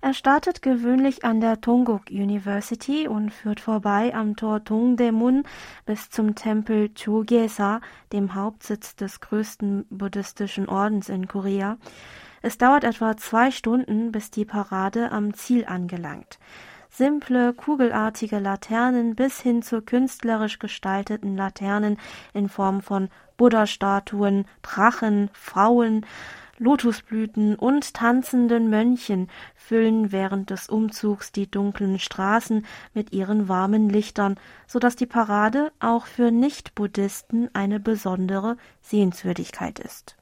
Er 0.02 0.14
startet 0.14 0.62
gewöhnlich 0.62 1.26
an 1.26 1.42
der 1.42 1.58
Dongguk 1.58 2.10
University 2.10 3.10
und 3.10 3.34
führt 3.34 3.60
vorbei 3.60 4.16
am 4.16 4.38
Tor 4.38 4.62
Dongdaemun 4.62 5.44
bis 5.86 6.10
zum 6.10 6.36
Tempel 6.36 6.90
Chogyesa, 6.94 7.82
dem 8.14 8.34
Hauptsitz 8.34 8.96
des 8.96 9.20
größten 9.20 9.86
buddhistischen 9.90 10.70
Ordens 10.70 11.10
in 11.10 11.28
Korea. 11.28 11.78
Es 12.42 12.58
dauert 12.58 12.86
etwa 12.86 13.18
zwei 13.18 13.52
Stunden, 13.52 14.14
bis 14.14 14.32
die 14.32 14.46
Parade 14.46 15.12
am 15.12 15.34
Ziel 15.34 15.66
angelangt. 15.66 16.40
Simple, 16.90 17.54
kugelartige 17.54 18.40
Laternen 18.40 19.16
bis 19.16 19.42
hin 19.42 19.62
zu 19.62 19.82
künstlerisch 19.82 20.60
gestalteten 20.60 21.36
Laternen 21.36 21.98
in 22.34 22.48
Form 22.48 22.82
von 22.82 23.10
Buddha-Statuen, 23.36 24.46
Drachen, 24.62 25.30
Frauen, 25.34 26.06
Lotusblüten 26.60 27.56
und 27.56 27.94
tanzenden 27.94 28.70
Mönchen 28.70 29.30
füllen 29.56 30.12
während 30.12 30.50
des 30.50 30.68
Umzugs 30.68 31.32
die 31.32 31.50
dunklen 31.50 32.00
Straßen 32.00 32.66
mit 32.94 33.14
ihren 33.14 33.48
warmen 33.48 33.90
Lichtern, 33.90 34.36
so 34.68 34.78
dass 34.78 34.96
die 34.96 35.06
Parade 35.06 35.72
auch 35.80 36.06
für 36.06 36.32
Nicht-Buddhisten 36.32 37.50
eine 37.54 37.80
besondere 37.80 38.58
Sehenswürdigkeit 38.82 39.80
ist. 39.80 40.16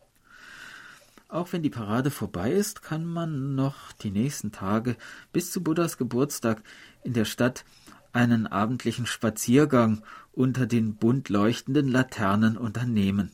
Auch 1.30 1.52
wenn 1.52 1.62
die 1.62 1.70
Parade 1.70 2.10
vorbei 2.10 2.52
ist, 2.52 2.84
kann 2.84 3.06
man 3.06 3.56
noch 3.56 3.92
die 3.92 4.12
nächsten 4.12 4.52
Tage 4.52 4.96
bis 5.34 5.52
zu 5.52 5.62
Buddhas 5.62 5.98
Geburtstag 5.98 6.62
in 7.04 7.14
der 7.14 7.26
Stadt 7.26 7.66
einen 8.14 8.48
abendlichen 8.48 9.06
Spaziergang 9.06 10.04
unter 10.34 10.66
den 10.66 10.96
bunt 10.96 11.30
leuchtenden 11.30 11.88
Laternen 11.90 12.58
unternehmen. 12.58 13.32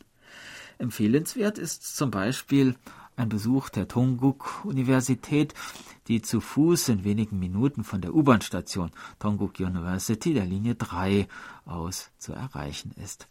Empfehlenswert 0.84 1.58
ist 1.58 1.96
zum 1.96 2.12
Beispiel 2.12 2.76
ein 3.16 3.30
Besuch 3.30 3.70
der 3.70 3.88
Tongguk-Universität, 3.88 5.54
die 6.10 6.22
zu 6.22 6.42
Fuß 6.42 6.90
in 6.90 7.06
wenigen 7.06 7.40
Minuten 7.40 7.86
von 7.86 8.02
der 8.02 8.14
U-Bahn-Station 8.14 8.92
Tongguk 9.18 9.62
University 9.62 10.34
der 10.34 10.46
Linie 10.46 10.76
3 10.76 11.30
aus 11.66 12.12
zu 12.18 12.34
erreichen 12.34 12.92
ist. 13.02 13.30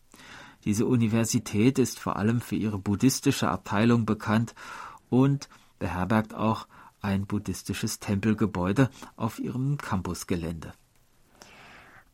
Diese 0.64 0.86
Universität 0.86 1.78
ist 1.78 1.98
vor 1.98 2.16
allem 2.16 2.40
für 2.40 2.56
ihre 2.56 2.78
buddhistische 2.78 3.50
Abteilung 3.50 4.06
bekannt 4.06 4.54
und 5.10 5.50
beherbergt 5.78 6.32
auch 6.32 6.66
ein 7.02 7.26
buddhistisches 7.26 7.98
Tempelgebäude 7.98 8.88
auf 9.16 9.38
ihrem 9.38 9.76
Campusgelände. 9.76 10.72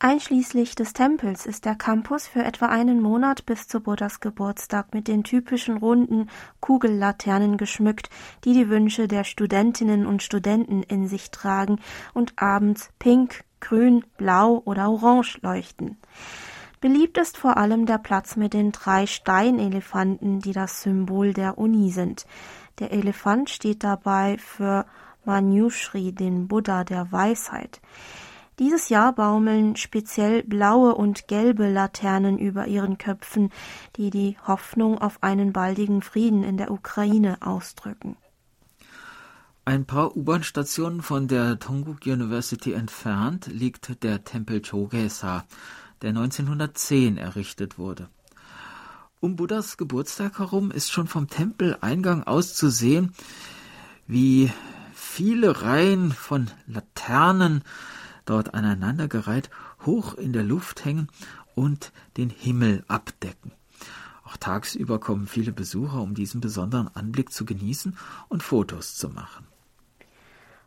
Einschließlich 0.01 0.75
des 0.75 0.93
Tempels 0.93 1.45
ist 1.45 1.65
der 1.65 1.75
Campus 1.75 2.25
für 2.25 2.41
etwa 2.41 2.67
einen 2.67 3.01
Monat 3.01 3.45
bis 3.45 3.67
zu 3.67 3.81
Buddhas 3.81 4.21
Geburtstag 4.21 4.93
mit 4.93 5.09
den 5.09 5.25
typischen 5.25 5.75
runden 5.75 6.29
Kugellaternen 6.61 7.57
geschmückt, 7.57 8.09
die 8.45 8.53
die 8.53 8.69
Wünsche 8.69 9.09
der 9.09 9.25
Studentinnen 9.25 10.05
und 10.05 10.23
Studenten 10.23 10.83
in 10.83 11.09
sich 11.09 11.31
tragen 11.31 11.81
und 12.13 12.31
abends 12.41 12.91
pink, 12.97 13.43
grün, 13.59 14.05
blau 14.15 14.61
oder 14.63 14.89
orange 14.89 15.37
leuchten. 15.41 15.97
Beliebt 16.79 17.17
ist 17.17 17.35
vor 17.35 17.57
allem 17.57 17.85
der 17.85 17.97
Platz 17.97 18.37
mit 18.37 18.53
den 18.53 18.71
drei 18.71 19.05
Steinelefanten, 19.05 20.39
die 20.39 20.53
das 20.53 20.81
Symbol 20.81 21.33
der 21.33 21.57
Uni 21.57 21.91
sind. 21.91 22.25
Der 22.79 22.93
Elefant 22.93 23.49
steht 23.49 23.83
dabei 23.83 24.37
für 24.37 24.85
Manjushri, 25.25 26.13
den 26.13 26.47
Buddha 26.47 26.85
der 26.85 27.11
Weisheit. 27.11 27.81
Dieses 28.59 28.89
Jahr 28.89 29.13
baumeln 29.13 29.77
speziell 29.77 30.43
blaue 30.43 30.93
und 30.93 31.29
gelbe 31.29 31.71
Laternen 31.71 32.37
über 32.37 32.67
ihren 32.67 32.97
Köpfen, 32.97 33.51
die 33.95 34.09
die 34.09 34.37
Hoffnung 34.45 34.97
auf 34.97 35.23
einen 35.23 35.53
baldigen 35.53 36.01
Frieden 36.01 36.43
in 36.43 36.57
der 36.57 36.69
Ukraine 36.69 37.37
ausdrücken. 37.39 38.17
Ein 39.63 39.85
paar 39.85 40.17
U-Bahn-Stationen 40.17 41.01
von 41.01 41.29
der 41.29 41.59
Tongguk 41.59 42.05
University 42.05 42.73
entfernt 42.73 43.47
liegt 43.47 44.03
der 44.03 44.25
Tempel 44.25 44.61
Chogesa, 44.61 45.45
der 46.01 46.09
1910 46.09 47.17
errichtet 47.17 47.77
wurde. 47.77 48.09
Um 49.21 49.37
Buddhas 49.37 49.77
Geburtstag 49.77 50.39
herum 50.39 50.71
ist 50.71 50.91
schon 50.91 51.07
vom 51.07 51.29
Tempeleingang 51.29 52.23
aus 52.23 52.55
zu 52.55 52.69
sehen, 52.69 53.13
wie 54.05 54.51
viele 54.93 55.61
Reihen 55.61 56.11
von 56.11 56.49
Laternen 56.67 57.63
dort 58.29 58.53
aneinandergereiht 58.53 59.49
hoch 59.85 60.13
in 60.15 60.33
der 60.33 60.43
Luft 60.43 60.85
hängen 60.85 61.09
und 61.55 61.91
den 62.17 62.29
Himmel 62.29 62.83
abdecken. 62.87 63.51
Auch 64.23 64.37
tagsüber 64.37 64.99
kommen 64.99 65.27
viele 65.27 65.51
Besucher, 65.51 66.01
um 66.01 66.13
diesen 66.13 66.39
besonderen 66.39 66.87
Anblick 66.95 67.31
zu 67.31 67.45
genießen 67.45 67.97
und 68.27 68.43
Fotos 68.43 68.95
zu 68.95 69.09
machen. 69.09 69.47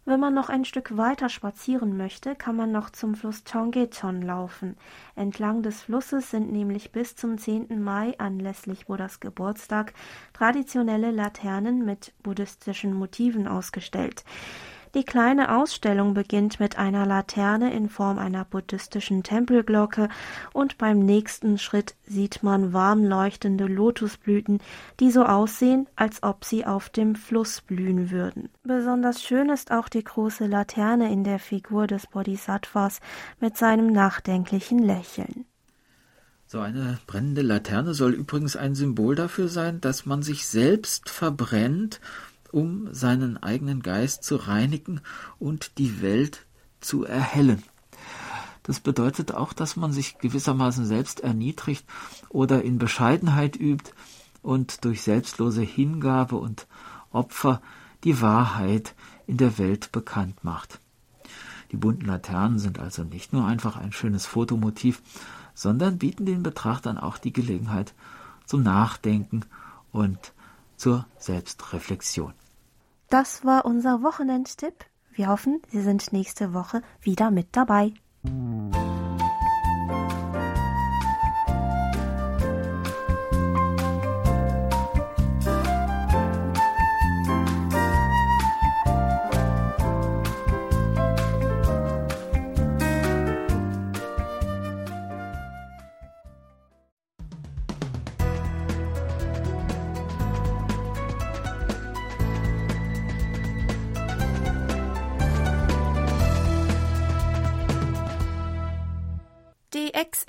Wenn 0.04 0.18
man 0.18 0.34
noch 0.34 0.48
ein 0.48 0.64
Stück 0.64 0.96
weiter 0.96 1.28
spazieren 1.28 1.96
möchte, 1.96 2.34
kann 2.34 2.56
man 2.56 2.72
noch 2.72 2.90
zum 2.90 3.14
Fluss 3.14 3.44
Chongeton 3.44 4.20
laufen. 4.20 4.76
Entlang 5.14 5.62
des 5.62 5.82
Flusses 5.82 6.28
sind 6.28 6.50
nämlich 6.50 6.90
bis 6.90 7.14
zum 7.14 7.38
10. 7.38 7.80
Mai 7.80 8.18
anlässlich 8.18 8.86
Buddhas 8.86 9.20
Geburtstag 9.20 9.94
traditionelle 10.32 11.12
Laternen 11.12 11.84
mit 11.84 12.12
buddhistischen 12.24 12.94
Motiven 12.94 13.46
ausgestellt. 13.46 14.24
Die 14.94 15.04
kleine 15.04 15.56
Ausstellung 15.56 16.12
beginnt 16.12 16.60
mit 16.60 16.76
einer 16.76 17.06
Laterne 17.06 17.72
in 17.72 17.88
Form 17.88 18.18
einer 18.18 18.44
buddhistischen 18.44 19.22
Tempelglocke 19.22 20.10
und 20.52 20.76
beim 20.76 20.98
nächsten 20.98 21.56
Schritt 21.56 21.94
sieht 22.06 22.42
man 22.42 22.74
warm 22.74 23.02
leuchtende 23.02 23.64
Lotusblüten, 23.66 24.58
die 25.00 25.10
so 25.10 25.24
aussehen, 25.24 25.88
als 25.96 26.22
ob 26.22 26.44
sie 26.44 26.66
auf 26.66 26.90
dem 26.90 27.14
Fluss 27.14 27.62
blühen 27.62 28.10
würden. 28.10 28.50
Besonders 28.64 29.22
schön 29.22 29.48
ist 29.48 29.72
auch 29.72 29.88
die 29.88 30.04
große 30.04 30.46
Laterne 30.46 31.10
in 31.10 31.24
der 31.24 31.38
Figur 31.38 31.86
des 31.86 32.06
Bodhisattvas 32.06 33.00
mit 33.40 33.56
seinem 33.56 33.92
nachdenklichen 33.92 34.78
Lächeln. 34.78 35.46
So 36.46 36.60
eine 36.60 36.98
brennende 37.06 37.40
Laterne 37.40 37.94
soll 37.94 38.12
übrigens 38.12 38.56
ein 38.56 38.74
Symbol 38.74 39.14
dafür 39.14 39.48
sein, 39.48 39.80
dass 39.80 40.04
man 40.04 40.22
sich 40.22 40.46
selbst 40.46 41.08
verbrennt 41.08 41.98
um 42.52 42.92
seinen 42.94 43.42
eigenen 43.42 43.82
Geist 43.82 44.24
zu 44.24 44.36
reinigen 44.36 45.00
und 45.38 45.78
die 45.78 46.02
Welt 46.02 46.46
zu 46.80 47.04
erhellen. 47.04 47.62
Das 48.62 48.78
bedeutet 48.78 49.34
auch, 49.34 49.52
dass 49.52 49.76
man 49.76 49.92
sich 49.92 50.18
gewissermaßen 50.18 50.86
selbst 50.86 51.20
erniedrigt 51.20 51.84
oder 52.28 52.62
in 52.62 52.78
Bescheidenheit 52.78 53.56
übt 53.56 53.92
und 54.42 54.84
durch 54.84 55.02
selbstlose 55.02 55.62
Hingabe 55.62 56.36
und 56.36 56.66
Opfer 57.10 57.60
die 58.04 58.20
Wahrheit 58.20 58.94
in 59.26 59.36
der 59.36 59.58
Welt 59.58 59.90
bekannt 59.92 60.44
macht. 60.44 60.80
Die 61.72 61.76
bunten 61.76 62.06
Laternen 62.06 62.58
sind 62.58 62.78
also 62.78 63.02
nicht 63.02 63.32
nur 63.32 63.46
einfach 63.46 63.76
ein 63.76 63.92
schönes 63.92 64.26
Fotomotiv, 64.26 65.02
sondern 65.54 65.98
bieten 65.98 66.26
den 66.26 66.42
Betrachtern 66.42 66.98
auch 66.98 67.18
die 67.18 67.32
Gelegenheit 67.32 67.94
zum 68.46 68.62
Nachdenken 68.62 69.44
und 69.90 70.32
zur 70.76 71.06
Selbstreflexion. 71.18 72.34
Das 73.12 73.44
war 73.44 73.66
unser 73.66 74.02
Wochenendtipp. 74.02 74.86
Wir 75.12 75.28
hoffen, 75.28 75.60
Sie 75.68 75.82
sind 75.82 76.14
nächste 76.14 76.54
Woche 76.54 76.80
wieder 77.02 77.30
mit 77.30 77.48
dabei. 77.52 77.92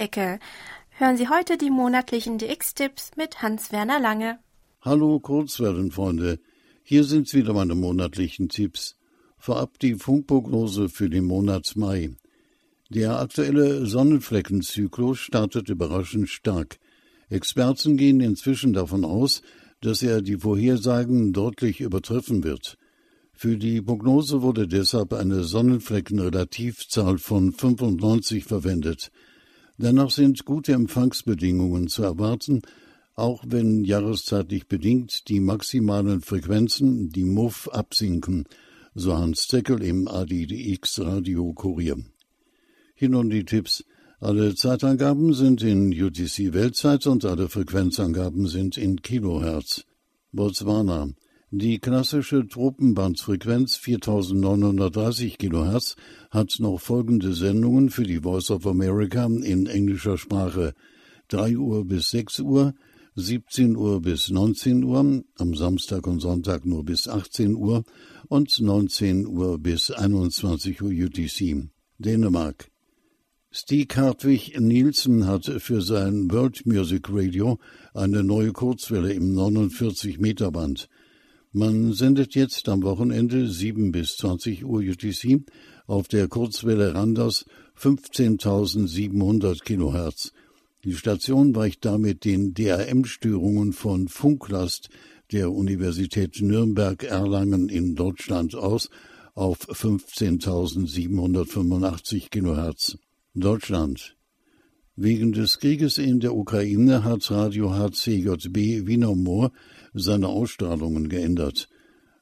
DX-Ecke. 0.04 0.40
Hören 0.98 1.18
Sie 1.18 1.30
heute 1.30 1.58
die 1.58 1.70
monatlichen 1.70 2.38
DX-Tipps 2.38 3.12
mit 3.16 3.42
Hans-Werner 3.42 4.00
Lange. 4.00 4.40
Hallo 4.82 5.20
Kurzwellenfreunde, 5.20 6.40
hier 6.84 7.04
sind 7.06 7.34
wieder 7.34 7.54
meine 7.54 7.74
monatlichen 7.74 8.50
Tipps. 8.50 8.96
Vorab 9.38 9.80
die 9.80 9.96
Funkprognose 9.96 10.90
für 10.90 11.10
den 11.10 11.26
Monat 11.26 11.74
Mai. 11.76 12.12
Der 12.90 13.20
aktuelle 13.20 13.86
Sonnenfleckenzyklus 13.86 15.20
startet 15.20 15.70
überraschend 15.70 16.30
stark. 16.30 16.80
Experten 17.30 17.98
gehen 17.98 18.20
inzwischen 18.20 18.74
davon 18.74 19.06
aus, 19.06 19.42
dass 19.82 20.04
er 20.04 20.22
die 20.22 20.38
Vorhersagen 20.38 21.34
deutlich 21.34 21.80
übertreffen 21.80 22.44
wird. 22.44 22.78
Für 23.34 23.58
die 23.58 23.82
Prognose 23.82 24.42
wurde 24.42 24.68
deshalb 24.68 25.14
eine 25.14 25.44
Sonnenfleckenrelativzahl 25.44 27.18
von 27.18 27.52
95 27.52 28.44
verwendet. 28.44 29.12
Dennoch 29.84 30.12
sind 30.12 30.46
gute 30.46 30.72
Empfangsbedingungen 30.72 31.90
zu 31.90 32.04
erwarten, 32.04 32.62
auch 33.16 33.44
wenn 33.46 33.84
jahreszeitlich 33.84 34.68
bedingt 34.70 35.28
die 35.28 35.42
maximalen 35.42 36.22
Frequenzen, 36.22 37.10
die 37.10 37.26
MUF, 37.26 37.68
absinken, 37.68 38.46
so 38.96 39.18
Hans 39.18 39.50
Deckel 39.50 39.84
im 39.84 40.08
ADDX 40.08 41.02
Radio 41.02 41.52
Kurier. 41.52 41.98
Hier 42.96 43.10
nun 43.10 43.30
die 43.30 43.44
Tipps. 43.44 43.84
Alle 44.22 44.56
Zeitangaben 44.56 45.34
sind 45.34 45.62
in 45.64 45.90
UTC 45.92 46.54
Weltzeit 46.54 47.06
und 47.06 47.26
alle 47.26 47.50
Frequenzangaben 47.50 48.48
sind 48.48 48.78
in 48.78 49.02
Kilohertz. 49.02 49.84
Botswana. 50.32 51.10
Die 51.56 51.78
klassische 51.78 52.48
Tropenbandfrequenz 52.48 53.76
4930 53.76 55.38
kHz 55.38 55.96
hat 56.32 56.56
noch 56.58 56.80
folgende 56.80 57.34
Sendungen 57.34 57.92
für 57.92 58.02
die 58.02 58.22
Voice 58.22 58.50
of 58.50 58.66
America 58.66 59.26
in 59.28 59.68
englischer 59.68 60.18
Sprache. 60.18 60.74
3 61.28 61.56
Uhr 61.58 61.86
bis 61.86 62.10
6 62.10 62.40
Uhr, 62.40 62.74
17 63.14 63.76
Uhr 63.76 64.02
bis 64.02 64.32
19 64.32 64.84
Uhr, 64.84 65.24
am 65.38 65.54
Samstag 65.54 66.08
und 66.08 66.22
Sonntag 66.22 66.66
nur 66.66 66.84
bis 66.84 67.08
18 67.08 67.54
Uhr 67.54 67.84
und 68.30 68.60
19 68.60 69.28
Uhr 69.28 69.60
bis 69.60 69.92
21 69.92 70.82
Uhr 70.82 70.90
UTC. 70.90 71.70
Dänemark. 72.00 72.72
Stig 73.52 73.96
Hartwig 73.96 74.60
Nielsen 74.60 75.28
hat 75.28 75.46
für 75.46 75.84
sein 75.84 76.32
World 76.32 76.66
Music 76.66 77.10
Radio 77.12 77.60
eine 77.94 78.24
neue 78.24 78.54
Kurzwelle 78.54 79.14
im 79.14 79.34
49 79.34 80.18
Meter 80.18 80.50
Band. 80.50 80.90
Man 81.56 81.94
sendet 81.94 82.34
jetzt 82.34 82.68
am 82.68 82.82
Wochenende 82.82 83.48
7 83.48 83.92
bis 83.92 84.18
20 84.18 84.66
Uhr 84.66 84.80
UTC 84.80 85.44
auf 85.86 86.08
der 86.08 86.28
Kurzwelle 86.28 86.96
Randers 86.96 87.46
15.700 87.80 89.64
Kilohertz. 89.64 90.32
Die 90.84 90.96
Station 90.96 91.54
weicht 91.54 91.86
damit 91.86 92.26
den 92.26 92.56
DRM-Störungen 92.56 93.72
von 93.72 94.08
Funklast 94.08 94.90
der 95.32 95.52
Universität 95.52 96.42
Nürnberg-Erlangen 96.42 97.70
in 97.70 97.94
Deutschland 97.94 98.56
aus 98.56 98.90
auf 99.36 99.60
15.785 99.70 102.32
Kilohertz. 102.32 102.98
Deutschland. 103.36 104.18
Wegen 104.96 105.34
des 105.34 105.60
Krieges 105.60 106.00
in 106.00 106.20
der 106.20 106.34
Ukraine 106.34 107.04
hat 107.04 107.30
Radio 107.30 107.76
HCJB 107.76 108.88
Wiener 108.88 109.14
Moor 109.14 109.52
seine 109.94 110.28
Ausstrahlungen 110.28 111.10
geändert. 111.10 111.70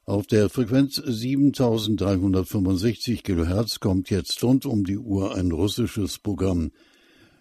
Auf 0.04 0.26
der 0.26 0.48
Frequenz 0.48 0.96
7365 0.96 3.22
kHz 3.22 3.80
kommt 3.80 4.10
jetzt 4.10 4.42
rund 4.42 4.66
um 4.66 4.84
die 4.84 4.98
Uhr 4.98 5.34
ein 5.34 5.52
russisches 5.52 6.18
Programm. 6.18 6.72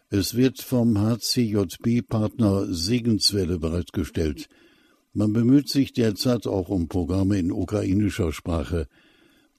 Es 0.10 0.36
wird 0.36 0.62
vom 0.62 1.00
HCJB-Partner 1.00 2.74
Segenswelle 2.74 3.58
bereitgestellt. 3.58 4.50
Man 5.14 5.34
bemüht 5.34 5.70
sich 5.70 5.94
derzeit 5.94 6.48
auch 6.48 6.70
um 6.70 6.88
Programme 6.88 7.40
in 7.40 7.52
ukrainischer 7.52 8.32
Sprache. 8.32 8.88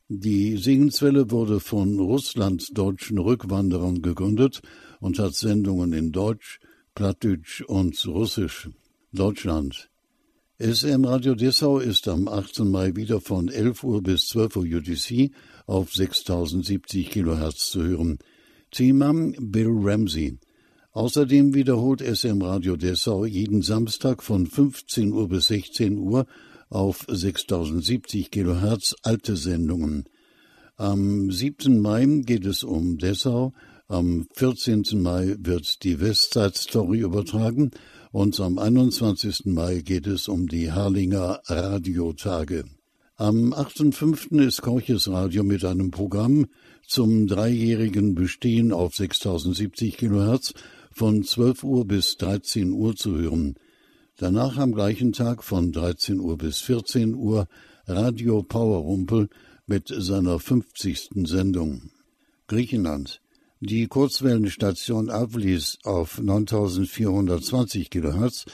Die 0.08 0.56
Segenswelle 0.56 1.30
wurde 1.30 1.58
von 1.58 1.98
russlanddeutschen 1.98 3.18
Rückwanderern 3.18 4.02
gegründet 4.02 4.62
und 5.00 5.18
hat 5.18 5.34
Sendungen 5.34 5.92
in 5.92 6.12
Deutsch, 6.12 6.60
Plattdeutsch 6.94 7.62
und 7.62 8.06
Russisch. 8.06 8.70
Deutschland. 9.12 9.91
SM 10.62 11.04
Radio 11.04 11.34
Dessau 11.34 11.80
ist 11.80 12.06
am 12.06 12.28
8. 12.28 12.60
Mai 12.60 12.94
wieder 12.94 13.20
von 13.20 13.48
11 13.48 13.82
Uhr 13.82 14.00
bis 14.00 14.28
12 14.28 14.56
Uhr 14.58 14.62
UTC 14.62 15.32
auf 15.66 15.92
6070 15.92 17.10
kHz 17.10 17.70
zu 17.72 17.82
hören. 17.82 18.18
Thema 18.70 19.12
Bill 19.40 19.72
Ramsey. 19.72 20.38
Außerdem 20.92 21.54
wiederholt 21.54 22.00
SM 22.00 22.40
Radio 22.42 22.76
Dessau 22.76 23.24
jeden 23.24 23.62
Samstag 23.62 24.22
von 24.22 24.46
15 24.46 25.12
Uhr 25.12 25.28
bis 25.28 25.48
16 25.48 25.98
Uhr 25.98 26.26
auf 26.68 27.06
6070 27.08 28.30
kHz 28.30 28.94
alte 29.02 29.34
Sendungen. 29.34 30.04
Am 30.76 31.32
7. 31.32 31.80
Mai 31.80 32.06
geht 32.24 32.46
es 32.46 32.62
um 32.62 32.98
Dessau, 32.98 33.52
am 33.88 34.28
14. 34.34 34.84
Mai 34.94 35.34
wird 35.40 35.82
die 35.82 36.00
Westside 36.00 36.54
Story 36.54 37.00
übertragen 37.00 37.72
und 38.12 38.38
am 38.40 38.58
21. 38.58 39.46
Mai 39.46 39.80
geht 39.80 40.06
es 40.06 40.28
um 40.28 40.46
die 40.46 40.70
Harlinger 40.70 41.40
Radiotage. 41.46 42.64
Am 43.16 43.54
8.5. 43.54 44.38
ist 44.46 44.60
Korches 44.60 45.08
Radio 45.08 45.42
mit 45.42 45.64
einem 45.64 45.90
Programm 45.90 46.46
zum 46.86 47.26
dreijährigen 47.26 48.14
Bestehen 48.14 48.72
auf 48.72 48.94
6070 48.94 49.96
kHz 49.96 50.52
von 50.92 51.24
12 51.24 51.64
Uhr 51.64 51.86
bis 51.86 52.18
13 52.18 52.72
Uhr 52.72 52.94
zu 52.94 53.16
hören. 53.16 53.54
Danach 54.18 54.58
am 54.58 54.72
gleichen 54.72 55.12
Tag 55.14 55.42
von 55.42 55.72
13 55.72 56.20
Uhr 56.20 56.36
bis 56.36 56.58
14 56.58 57.14
Uhr 57.14 57.48
Radio 57.86 58.42
Power 58.42 58.80
Rumpel 58.80 59.30
mit 59.66 59.88
seiner 59.88 60.38
50. 60.38 61.26
Sendung. 61.26 61.90
Griechenland. 62.46 63.21
Die 63.64 63.86
Kurzwellenstation 63.86 65.08
Avlis 65.08 65.78
auf 65.84 66.20
9420 66.20 67.90
kHz 67.90 68.46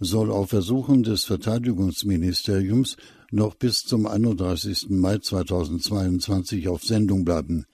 soll 0.00 0.32
auf 0.32 0.50
Versuchen 0.50 1.04
des 1.04 1.22
Verteidigungsministeriums 1.22 2.96
noch 3.30 3.54
bis 3.54 3.84
zum 3.84 4.08
31. 4.08 4.86
Mai 4.88 5.18
2022 5.18 6.66
auf 6.66 6.82
Sendung 6.82 7.24
bleiben. 7.24 7.66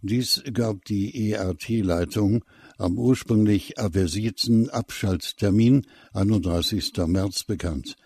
Dies 0.00 0.44
gab 0.52 0.84
die 0.84 1.32
ERT-Leitung 1.32 2.44
am 2.76 2.98
ursprünglich 2.98 3.80
aversierten 3.80 4.70
Abschalttermin 4.70 5.88
31. 6.12 6.92
März 7.08 7.42
bekannt. 7.42 7.96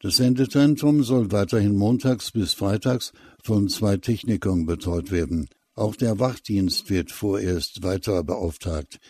Das 0.00 0.18
Sendezentrum 0.18 1.02
soll 1.02 1.32
weiterhin 1.32 1.74
montags 1.74 2.30
bis 2.30 2.52
freitags 2.52 3.12
von 3.42 3.68
zwei 3.68 3.96
Technikern 3.96 4.64
betreut 4.64 5.10
werden. 5.10 5.48
Auch 5.74 5.96
der 5.96 6.20
Wachdienst 6.20 6.88
wird 6.88 7.10
vorerst 7.10 7.82
weiter 7.82 8.22
beauftragt. 8.22 9.00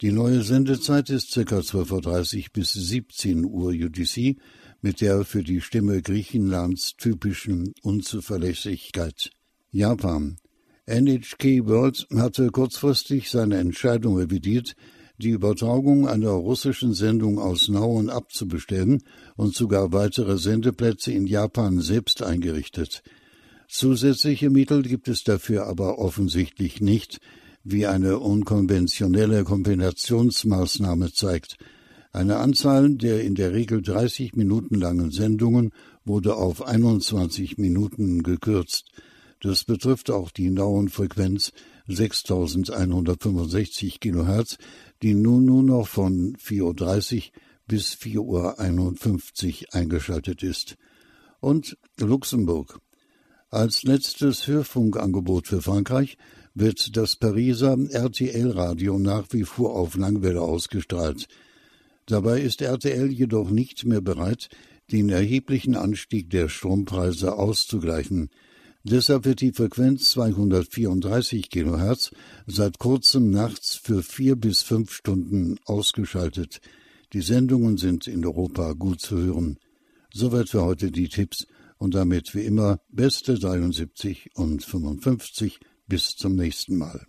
Die 0.00 0.12
neue 0.12 0.42
Sendezeit 0.42 1.10
ist 1.10 1.34
ca. 1.34 1.40
12.30 1.40 2.38
Uhr 2.38 2.44
bis 2.52 2.72
17 2.72 3.44
Uhr 3.44 3.70
UTC 3.70 4.36
mit 4.80 5.00
der 5.00 5.24
für 5.24 5.42
die 5.42 5.60
Stimme 5.60 6.02
Griechenlands 6.02 6.96
typischen 6.96 7.74
Unzuverlässigkeit. 7.82 9.30
Japan. 9.70 10.38
NHK 10.86 11.66
World 11.66 12.06
hatte 12.14 12.50
kurzfristig 12.50 13.28
seine 13.30 13.58
Entscheidung 13.58 14.16
revidiert, 14.16 14.74
die 15.18 15.30
Übertragung 15.30 16.08
einer 16.08 16.30
russischen 16.30 16.94
Sendung 16.94 17.38
aus 17.38 17.68
Nauen 17.68 18.08
abzubestellen 18.08 19.02
und 19.36 19.54
sogar 19.54 19.92
weitere 19.92 20.38
Sendeplätze 20.38 21.12
in 21.12 21.26
Japan 21.26 21.80
selbst 21.80 22.22
eingerichtet. 22.22 23.02
Zusätzliche 23.68 24.48
Mittel 24.48 24.82
gibt 24.82 25.08
es 25.08 25.24
dafür 25.24 25.66
aber 25.66 25.98
offensichtlich 25.98 26.80
nicht, 26.80 27.20
wie 27.64 27.86
eine 27.86 28.18
unkonventionelle 28.18 29.44
Kombinationsmaßnahme 29.44 31.12
zeigt. 31.12 31.58
Eine 32.10 32.38
Anzahl 32.38 32.94
der 32.94 33.22
in 33.22 33.34
der 33.34 33.52
Regel 33.52 33.82
30 33.82 34.36
Minuten 34.36 34.76
langen 34.76 35.10
Sendungen 35.10 35.72
wurde 36.06 36.36
auf 36.36 36.66
21 36.66 37.58
Minuten 37.58 38.22
gekürzt. 38.22 38.86
Das 39.40 39.64
betrifft 39.64 40.10
auch 40.10 40.30
die 40.30 40.48
nauen 40.48 40.88
Frequenz 40.88 41.52
6165 41.88 44.00
kHz, 44.00 44.56
die 45.02 45.14
nun 45.14 45.44
nur 45.44 45.62
noch 45.62 45.88
von 45.88 46.36
4.30 46.36 47.16
Uhr 47.16 47.22
bis 47.66 47.92
4.51 47.92 49.66
Uhr 49.66 49.74
eingeschaltet 49.74 50.42
ist. 50.42 50.76
Und 51.40 51.76
Luxemburg. 51.98 52.80
Als 53.50 53.82
letztes 53.82 54.46
Hörfunkangebot 54.46 55.46
für 55.46 55.62
Frankreich 55.62 56.18
wird 56.54 56.98
das 56.98 57.16
Pariser 57.16 57.78
RTL-Radio 57.78 58.98
nach 58.98 59.24
wie 59.30 59.44
vor 59.44 59.74
auf 59.74 59.96
Langwelle 59.96 60.42
ausgestrahlt. 60.42 61.28
Dabei 62.04 62.42
ist 62.42 62.60
RTL 62.60 63.10
jedoch 63.10 63.48
nicht 63.48 63.86
mehr 63.86 64.02
bereit, 64.02 64.50
den 64.92 65.08
erheblichen 65.08 65.76
Anstieg 65.76 66.28
der 66.28 66.50
Strompreise 66.50 67.36
auszugleichen. 67.38 68.28
Deshalb 68.82 69.24
wird 69.24 69.40
die 69.40 69.52
Frequenz 69.52 70.10
234 70.10 71.48
kHz 71.48 72.10
seit 72.46 72.78
kurzem 72.78 73.30
nachts 73.30 73.76
für 73.76 74.02
vier 74.02 74.36
bis 74.36 74.60
fünf 74.60 74.92
Stunden 74.92 75.58
ausgeschaltet. 75.64 76.60
Die 77.14 77.22
Sendungen 77.22 77.78
sind 77.78 78.08
in 78.08 78.26
Europa 78.26 78.74
gut 78.74 79.00
zu 79.00 79.16
hören. 79.16 79.56
Soweit 80.12 80.50
für 80.50 80.64
heute 80.64 80.90
die 80.90 81.08
Tipps 81.08 81.46
und 81.78 81.94
damit 81.94 82.34
wie 82.34 82.44
immer 82.44 82.80
beste 82.90 83.38
73 83.38 84.30
und 84.34 84.64
55 84.64 85.58
bis 85.86 86.16
zum 86.16 86.34
nächsten 86.34 86.76
Mal. 86.76 87.06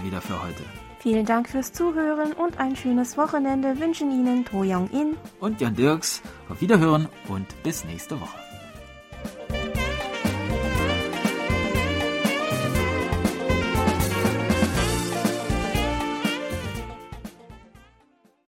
Mal 0.00 0.06
wieder 0.06 0.20
für 0.20 0.42
heute. 0.42 0.62
Vielen 0.98 1.24
Dank 1.24 1.48
fürs 1.48 1.72
Zuhören 1.72 2.32
und 2.32 2.58
ein 2.58 2.76
schönes 2.76 3.16
Wochenende 3.16 3.78
wünschen 3.78 4.10
Ihnen 4.10 4.44
To 4.44 4.62
Young 4.62 4.88
In 4.90 5.16
und 5.40 5.60
Jan 5.60 5.74
Dirks. 5.74 6.22
Auf 6.48 6.60
Wiederhören 6.60 7.08
und 7.28 7.46
bis 7.62 7.84
nächste 7.84 8.20
Woche. 8.20 8.49